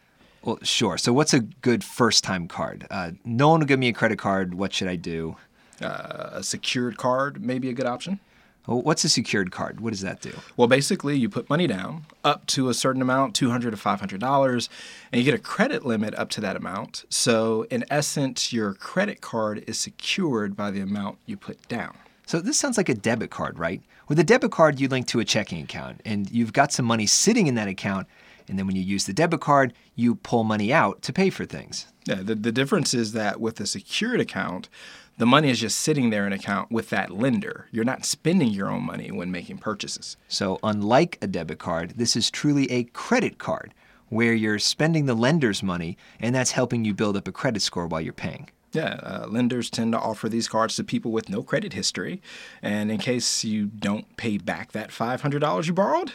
Well, 0.43 0.59
sure. 0.61 0.97
So, 0.97 1.13
what's 1.13 1.33
a 1.33 1.39
good 1.39 1.83
first 1.83 2.23
time 2.23 2.47
card? 2.47 2.85
Uh, 2.91 3.11
no 3.23 3.49
one 3.49 3.61
will 3.61 3.67
give 3.67 3.79
me 3.79 3.87
a 3.87 3.93
credit 3.93 4.19
card. 4.19 4.53
What 4.53 4.73
should 4.73 4.87
I 4.87 4.95
do? 4.97 5.37
Uh, 5.81 6.31
a 6.33 6.43
secured 6.43 6.97
card 6.97 7.41
may 7.41 7.59
be 7.59 7.69
a 7.69 7.73
good 7.73 7.85
option. 7.85 8.19
Well, 8.67 8.81
what's 8.81 9.03
a 9.03 9.09
secured 9.09 9.51
card? 9.51 9.81
What 9.81 9.89
does 9.89 10.01
that 10.01 10.21
do? 10.21 10.31
Well, 10.55 10.67
basically, 10.67 11.17
you 11.17 11.27
put 11.27 11.49
money 11.49 11.67
down 11.67 12.05
up 12.23 12.45
to 12.47 12.69
a 12.69 12.73
certain 12.73 13.01
amount, 13.01 13.35
two 13.35 13.49
hundred 13.49 13.71
to 13.71 13.77
five 13.77 13.99
hundred 13.99 14.19
dollars, 14.19 14.69
and 15.11 15.19
you 15.19 15.25
get 15.25 15.33
a 15.33 15.41
credit 15.41 15.85
limit 15.85 16.13
up 16.15 16.29
to 16.31 16.41
that 16.41 16.55
amount. 16.55 17.05
So, 17.09 17.65
in 17.69 17.85
essence, 17.89 18.53
your 18.53 18.73
credit 18.73 19.21
card 19.21 19.63
is 19.67 19.79
secured 19.79 20.55
by 20.55 20.71
the 20.71 20.81
amount 20.81 21.17
you 21.25 21.37
put 21.37 21.67
down. 21.67 21.95
So 22.25 22.39
this 22.39 22.57
sounds 22.57 22.77
like 22.77 22.89
a 22.89 22.93
debit 22.93 23.31
card, 23.31 23.59
right? 23.59 23.81
With 24.07 24.17
a 24.17 24.23
debit 24.23 24.51
card, 24.51 24.79
you 24.79 24.87
link 24.87 25.07
to 25.07 25.19
a 25.19 25.25
checking 25.25 25.61
account, 25.61 26.01
and 26.05 26.29
you've 26.31 26.53
got 26.53 26.71
some 26.71 26.85
money 26.85 27.05
sitting 27.05 27.47
in 27.47 27.55
that 27.55 27.67
account. 27.67 28.07
And 28.47 28.57
then 28.57 28.67
when 28.67 28.75
you 28.75 28.81
use 28.81 29.05
the 29.05 29.13
debit 29.13 29.41
card, 29.41 29.73
you 29.95 30.15
pull 30.15 30.43
money 30.43 30.71
out 30.73 31.01
to 31.03 31.13
pay 31.13 31.29
for 31.29 31.45
things. 31.45 31.87
Yeah, 32.05 32.21
the, 32.21 32.35
the 32.35 32.51
difference 32.51 32.93
is 32.93 33.13
that 33.13 33.39
with 33.39 33.59
a 33.59 33.65
secured 33.65 34.19
account, 34.19 34.69
the 35.17 35.25
money 35.25 35.49
is 35.49 35.59
just 35.59 35.79
sitting 35.79 36.09
there 36.09 36.25
in 36.25 36.33
account 36.33 36.71
with 36.71 36.89
that 36.89 37.11
lender. 37.11 37.67
You're 37.71 37.85
not 37.85 38.05
spending 38.05 38.49
your 38.49 38.69
own 38.69 38.83
money 38.83 39.11
when 39.11 39.31
making 39.31 39.59
purchases. 39.59 40.17
So, 40.27 40.59
unlike 40.63 41.19
a 41.21 41.27
debit 41.27 41.59
card, 41.59 41.93
this 41.97 42.15
is 42.15 42.31
truly 42.31 42.69
a 42.71 42.85
credit 42.85 43.37
card 43.37 43.73
where 44.09 44.33
you're 44.33 44.59
spending 44.59 45.05
the 45.05 45.13
lender's 45.13 45.63
money 45.63 45.97
and 46.19 46.35
that's 46.35 46.51
helping 46.51 46.83
you 46.83 46.93
build 46.93 47.15
up 47.15 47.27
a 47.27 47.31
credit 47.31 47.61
score 47.61 47.87
while 47.87 48.01
you're 48.01 48.13
paying. 48.13 48.49
Yeah, 48.71 48.99
uh, 49.03 49.27
lenders 49.29 49.69
tend 49.69 49.91
to 49.91 49.99
offer 49.99 50.27
these 50.27 50.47
cards 50.47 50.75
to 50.77 50.83
people 50.83 51.11
with 51.11 51.29
no 51.29 51.43
credit 51.43 51.73
history. 51.73 52.21
And 52.61 52.91
in 52.91 52.97
case 52.97 53.43
you 53.43 53.67
don't 53.67 54.17
pay 54.17 54.39
back 54.39 54.71
that 54.71 54.89
$500 54.89 55.67
you 55.67 55.73
borrowed, 55.73 56.13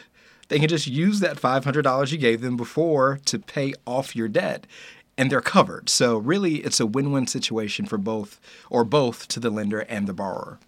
they 0.49 0.59
can 0.59 0.67
just 0.67 0.87
use 0.87 1.21
that 1.21 1.37
$500 1.37 2.11
you 2.11 2.17
gave 2.17 2.41
them 2.41 2.57
before 2.57 3.19
to 3.25 3.39
pay 3.39 3.73
off 3.87 4.15
your 4.15 4.27
debt 4.27 4.67
and 5.17 5.31
they're 5.31 5.41
covered. 5.41 5.89
So 5.89 6.17
really 6.17 6.57
it's 6.57 6.79
a 6.79 6.85
win-win 6.85 7.27
situation 7.27 7.85
for 7.85 7.97
both 7.97 8.39
or 8.69 8.83
both 8.83 9.27
to 9.29 9.39
the 9.39 9.49
lender 9.49 9.79
and 9.79 10.07
the 10.07 10.13
borrower. 10.13 10.59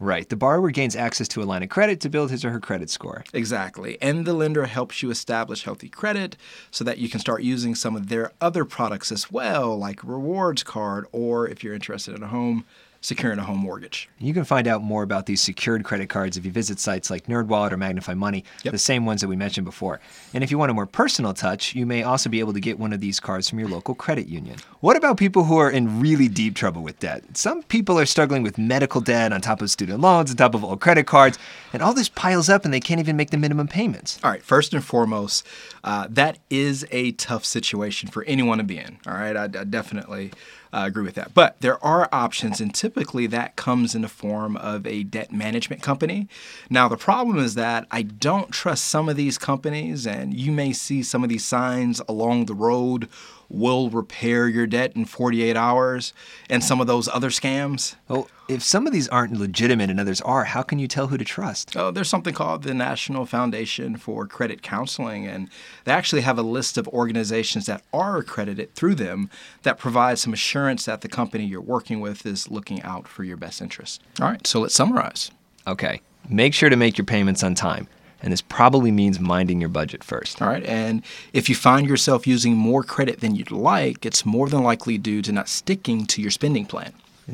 Right. 0.00 0.28
The 0.28 0.36
borrower 0.36 0.70
gains 0.70 0.94
access 0.94 1.26
to 1.28 1.42
a 1.42 1.44
line 1.44 1.64
of 1.64 1.70
credit 1.70 2.00
to 2.02 2.08
build 2.08 2.30
his 2.30 2.44
or 2.44 2.50
her 2.50 2.60
credit 2.60 2.88
score. 2.88 3.24
Exactly. 3.32 3.98
And 4.00 4.24
the 4.24 4.32
lender 4.32 4.66
helps 4.66 5.02
you 5.02 5.10
establish 5.10 5.64
healthy 5.64 5.88
credit 5.88 6.36
so 6.70 6.84
that 6.84 6.98
you 6.98 7.08
can 7.08 7.18
start 7.18 7.42
using 7.42 7.74
some 7.74 7.96
of 7.96 8.08
their 8.08 8.30
other 8.40 8.64
products 8.64 9.10
as 9.10 9.32
well, 9.32 9.76
like 9.76 10.04
rewards 10.04 10.62
card, 10.62 11.06
or 11.10 11.48
if 11.48 11.64
you're 11.64 11.74
interested 11.74 12.14
in 12.14 12.22
a 12.22 12.28
home, 12.28 12.64
securing 13.00 13.38
a 13.38 13.44
home 13.44 13.58
mortgage. 13.58 14.08
You 14.18 14.34
can 14.34 14.44
find 14.44 14.66
out 14.66 14.82
more 14.82 15.02
about 15.02 15.26
these 15.26 15.40
secured 15.40 15.84
credit 15.84 16.08
cards 16.08 16.36
if 16.36 16.44
you 16.44 16.50
visit 16.50 16.80
sites 16.80 17.10
like 17.10 17.26
NerdWallet 17.26 17.70
or 17.72 17.76
Magnify 17.76 18.14
Money, 18.14 18.44
Yep. 18.64 18.72
the 18.72 18.78
same 18.78 19.06
ones 19.06 19.20
that 19.20 19.28
we 19.28 19.36
mentioned 19.36 19.64
before. 19.64 20.00
And 20.34 20.42
if 20.42 20.50
you 20.50 20.58
want 20.58 20.70
a 20.70 20.74
more 20.74 20.86
personal 20.86 21.32
touch, 21.32 21.74
you 21.74 21.86
may 21.86 22.02
also 22.02 22.28
be 22.28 22.40
able 22.40 22.52
to 22.54 22.60
get 22.60 22.78
one 22.78 22.92
of 22.92 23.00
these 23.00 23.20
cards 23.20 23.48
from 23.48 23.60
your 23.60 23.68
local 23.68 23.94
credit 23.94 24.26
union. 24.26 24.56
What 24.80 24.96
about 24.96 25.16
people 25.16 25.44
who 25.44 25.56
are 25.58 25.70
in 25.70 26.00
really 26.00 26.28
deep 26.28 26.54
trouble 26.56 26.82
with 26.82 26.98
debt? 26.98 27.36
Some 27.36 27.62
people 27.62 27.98
are 27.98 28.06
struggling 28.06 28.42
with 28.42 28.58
medical 28.58 29.00
debt 29.00 29.32
on 29.32 29.40
top 29.40 29.62
of 29.62 29.70
student 29.70 30.00
loans, 30.00 30.30
on 30.30 30.36
top 30.36 30.54
of 30.54 30.64
old 30.64 30.80
credit 30.80 31.06
cards, 31.06 31.38
and 31.72 31.82
all 31.82 31.94
this 31.94 32.08
piles 32.08 32.48
up 32.48 32.64
and 32.64 32.74
they 32.74 32.80
can't 32.80 32.98
even 33.00 33.16
make 33.16 33.30
the 33.30 33.36
minimum 33.36 33.68
payments. 33.68 34.18
All 34.24 34.30
right, 34.30 34.42
first 34.42 34.74
and 34.74 34.84
foremost, 34.84 35.46
uh, 35.84 36.08
that 36.10 36.38
is 36.50 36.84
a 36.90 37.12
tough 37.12 37.44
situation 37.44 38.08
for 38.08 38.24
anyone 38.24 38.58
to 38.58 38.64
be 38.64 38.78
in. 38.78 38.98
All 39.06 39.14
right, 39.14 39.36
I, 39.36 39.44
I 39.44 39.64
definitely 39.64 40.32
uh, 40.72 40.84
agree 40.86 41.04
with 41.04 41.14
that. 41.14 41.34
But 41.34 41.60
there 41.60 41.82
are 41.84 42.08
options, 42.12 42.60
and 42.60 42.74
typically 42.74 43.26
that 43.28 43.56
comes 43.56 43.94
in 43.94 44.02
the 44.02 44.08
form 44.08 44.56
of 44.56 44.86
a 44.86 45.02
debt 45.02 45.32
management 45.32 45.82
company. 45.82 46.28
Now, 46.68 46.88
the 46.88 46.96
problem 46.96 47.38
is 47.38 47.54
that 47.54 47.86
I 47.90 48.02
don't 48.02 48.50
trust 48.50 48.84
some 48.84 49.08
of 49.08 49.16
these 49.16 49.38
companies, 49.38 50.06
and 50.06 50.34
you 50.38 50.52
may 50.52 50.72
see 50.72 51.02
some 51.02 51.22
of 51.22 51.28
these 51.28 51.44
signs 51.44 52.00
along 52.08 52.46
the 52.46 52.54
road 52.54 53.08
will 53.48 53.90
repair 53.90 54.48
your 54.48 54.66
debt 54.66 54.92
in 54.94 55.04
48 55.04 55.56
hours, 55.56 56.12
and 56.50 56.62
some 56.62 56.80
of 56.80 56.86
those 56.86 57.08
other 57.08 57.30
scams. 57.30 57.94
Well, 58.08 58.28
if 58.48 58.62
some 58.62 58.86
of 58.86 58.92
these 58.92 59.08
aren't 59.08 59.38
legitimate 59.38 59.90
and 59.90 60.00
others 60.00 60.20
are, 60.22 60.44
how 60.44 60.62
can 60.62 60.78
you 60.78 60.88
tell 60.88 61.08
who 61.08 61.18
to 61.18 61.24
trust? 61.24 61.76
Oh, 61.76 61.90
there's 61.90 62.08
something 62.08 62.34
called 62.34 62.62
the 62.62 62.74
National 62.74 63.26
Foundation 63.26 63.96
for 63.96 64.26
Credit 64.26 64.62
Counseling, 64.62 65.26
and 65.26 65.48
they 65.84 65.92
actually 65.92 66.22
have 66.22 66.38
a 66.38 66.42
list 66.42 66.78
of 66.78 66.88
organizations 66.88 67.66
that 67.66 67.82
are 67.92 68.18
accredited 68.18 68.74
through 68.74 68.94
them 68.94 69.30
that 69.62 69.78
provide 69.78 70.18
some 70.18 70.32
assurance 70.32 70.84
that 70.84 71.00
the 71.00 71.08
company 71.08 71.44
you're 71.44 71.60
working 71.60 72.00
with 72.00 72.24
is 72.26 72.50
looking 72.50 72.82
out 72.82 73.08
for 73.08 73.24
your 73.24 73.36
best 73.36 73.60
interest. 73.60 74.02
All 74.20 74.28
right, 74.28 74.46
so 74.46 74.60
let's 74.60 74.74
summarize. 74.74 75.30
Okay, 75.66 76.00
make 76.28 76.54
sure 76.54 76.70
to 76.70 76.76
make 76.76 76.96
your 76.96 77.04
payments 77.04 77.42
on 77.42 77.54
time. 77.54 77.88
And 78.20 78.32
this 78.32 78.42
probably 78.42 78.90
means 78.90 79.20
minding 79.20 79.60
your 79.60 79.68
budget 79.68 80.02
first. 80.02 80.42
All 80.42 80.48
right, 80.48 80.64
and 80.64 81.02
if 81.32 81.48
you 81.48 81.54
find 81.54 81.86
yourself 81.86 82.26
using 82.26 82.56
more 82.56 82.82
credit 82.82 83.20
than 83.20 83.36
you'd 83.36 83.52
like, 83.52 84.04
it's 84.04 84.26
more 84.26 84.48
than 84.48 84.62
likely 84.62 84.98
due 84.98 85.22
to 85.22 85.32
not 85.32 85.48
sticking 85.48 86.04
to 86.06 86.20
your 86.20 86.32
spending 86.32 86.66
plan. 86.66 86.92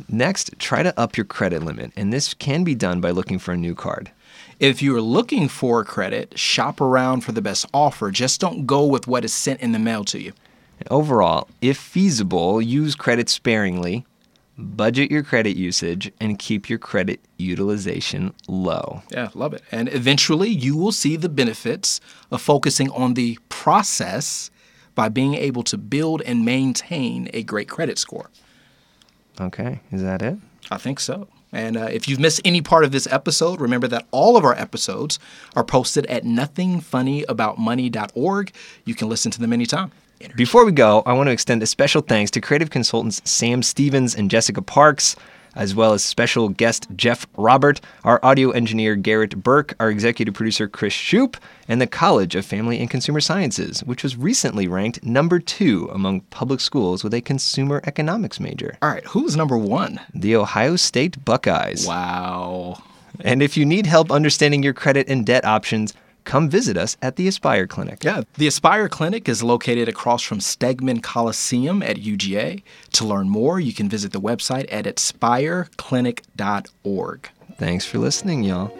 Next, 0.09 0.59
try 0.59 0.83
to 0.83 0.99
up 0.99 1.17
your 1.17 1.25
credit 1.25 1.63
limit, 1.63 1.93
and 1.97 2.13
this 2.13 2.35
can 2.35 2.65
be 2.65 2.75
done 2.75 3.01
by 3.01 3.11
looking 3.11 3.39
for 3.39 3.53
a 3.53 3.57
new 3.57 3.75
card. 3.75 4.11
If 4.61 4.83
you 4.83 4.95
are 4.97 5.01
looking 5.01 5.49
for 5.49 5.85
credit, 5.85 6.39
shop 6.39 6.81
around 6.81 7.23
for 7.23 7.33
the 7.33 7.43
best 7.43 7.67
offer. 7.73 8.11
Just 8.11 8.41
don't 8.41 8.67
go 8.67 8.85
with 8.85 9.07
what 9.07 9.25
is 9.25 9.33
sent 9.33 9.61
in 9.61 9.73
the 9.73 9.79
mail 9.79 10.05
to 10.05 10.21
you. 10.21 10.33
Overall, 10.91 11.49
if 11.61 11.79
feasible, 11.79 12.61
use 12.61 12.95
credit 12.95 13.29
sparingly, 13.29 14.05
budget 14.57 15.11
your 15.11 15.23
credit 15.23 15.57
usage, 15.57 16.13
and 16.21 16.39
keep 16.39 16.69
your 16.69 16.79
credit 16.79 17.21
utilization 17.39 18.35
low. 18.47 19.03
Yeah, 19.11 19.31
love 19.35 19.55
it. 19.55 19.63
And 19.73 19.93
eventually 19.93 20.49
you 20.49 20.77
will 20.77 20.93
see 20.93 21.17
the 21.17 21.29
benefits 21.29 22.01
of 22.31 22.41
focusing 22.41 22.91
on 22.91 23.15
the 23.15 23.39
process 23.49 24.51
by 24.95 25.09
being 25.09 25.35
able 25.35 25.65
to 25.65 25.77
build 25.77 26.23
and 26.23 26.45
maintain 26.45 27.29
a 27.33 27.43
great 27.43 27.69
credit 27.69 27.99
score. 27.99 28.31
Okay, 29.41 29.81
is 29.91 30.03
that 30.03 30.23
it? 30.23 30.39
I 30.71 30.79
think 30.79 31.01
so. 31.01 31.27
And 31.53 31.77
uh, 31.77 31.89
if 31.91 32.09
you've 32.09 32.21
missed 32.21 32.41
any 32.45 32.63
part 32.63 32.85
of 32.85 32.91
this 32.91 33.07
episode, 33.07 33.61
remember 33.61 33.87
that 33.89 34.07
all 34.11 34.37
of 34.37 34.45
our 34.45 34.59
episodes 34.59 35.19
are 35.55 35.65
posted 35.65 36.05
at 36.07 36.25
nothingfunnyaboutmoney.org. 36.25 38.53
You 38.85 38.95
can 38.95 39.09
listen 39.09 39.31
to 39.31 39.41
them 39.41 39.53
anytime. 39.53 39.93
Before 40.37 40.65
we 40.65 40.73
go, 40.73 41.03
I 41.07 41.13
want 41.13 41.29
to 41.29 41.33
extend 41.33 41.63
a 41.63 41.67
special 41.67 42.01
thanks 42.01 42.31
to 42.33 42.41
creative 42.41 42.71
consultants 42.71 43.21
Sam 43.25 43.63
Stephens 43.63 44.15
and 44.15 44.31
Jessica 44.31 44.63
Parks, 44.63 45.17
as 45.55 45.75
well 45.75 45.93
as 45.93 46.03
special 46.03 46.49
guest 46.49 46.89
Jeff 46.97 47.27
Robert, 47.37 47.81
our 48.05 48.19
audio 48.25 48.51
engineer 48.51 48.97
Garrett 48.97 49.43
Burke, 49.43 49.75
our 49.79 49.91
executive 49.91 50.35
producer 50.35 50.67
Chris 50.67 50.93
Shupe, 50.93 51.37
and 51.69 51.81
the 51.81 51.87
College 51.87 52.35
of 52.35 52.45
Family 52.45 52.81
and 52.81 52.91
Consumer 52.91 53.21
Sciences, 53.21 53.85
which 53.85 54.03
was 54.03 54.17
recently 54.17 54.67
ranked 54.67 55.05
number 55.05 55.39
two 55.39 55.89
among 55.93 56.23
public 56.23 56.61
schools 56.61 57.05
with 57.05 57.15
a 57.15 57.21
consumer 57.21 57.81
economics 57.87 58.41
major. 58.41 58.77
All 58.83 58.91
right, 58.91 59.05
who's 59.07 59.37
number 59.37 59.57
one? 59.57 60.01
The 60.15 60.37
Ohio 60.37 60.77
State 60.77 61.25
Buckeyes. 61.25 61.87
Wow. 61.87 62.83
And 63.21 63.43
if 63.43 63.57
you 63.57 63.65
need 63.65 63.87
help 63.87 64.11
understanding 64.11 64.63
your 64.63 64.75
credit 64.75 65.09
and 65.09 65.25
debt 65.25 65.45
options, 65.45 65.95
come 66.25 66.49
visit 66.49 66.77
us 66.77 66.97
at 67.03 67.17
the 67.17 67.27
Aspire 67.29 67.67
Clinic. 67.67 68.05
Yeah, 68.05 68.23
the 68.35 68.47
Aspire 68.47 68.89
Clinic 68.89 69.29
is 69.29 69.43
located 69.43 69.89
across 69.89 70.23
from 70.23 70.39
Stegeman 70.39 71.03
Coliseum 71.03 71.83
at 71.83 71.97
UGA. 71.97 72.63
To 72.93 73.05
learn 73.05 73.29
more, 73.29 73.59
you 73.61 73.73
can 73.73 73.89
visit 73.89 74.13
the 74.13 74.21
website 74.21 74.67
at 74.71 74.85
aspireclinic.org. 74.85 77.31
Thanks 77.57 77.87
for 77.87 77.99
listening, 77.99 78.43
y'all. 78.43 78.73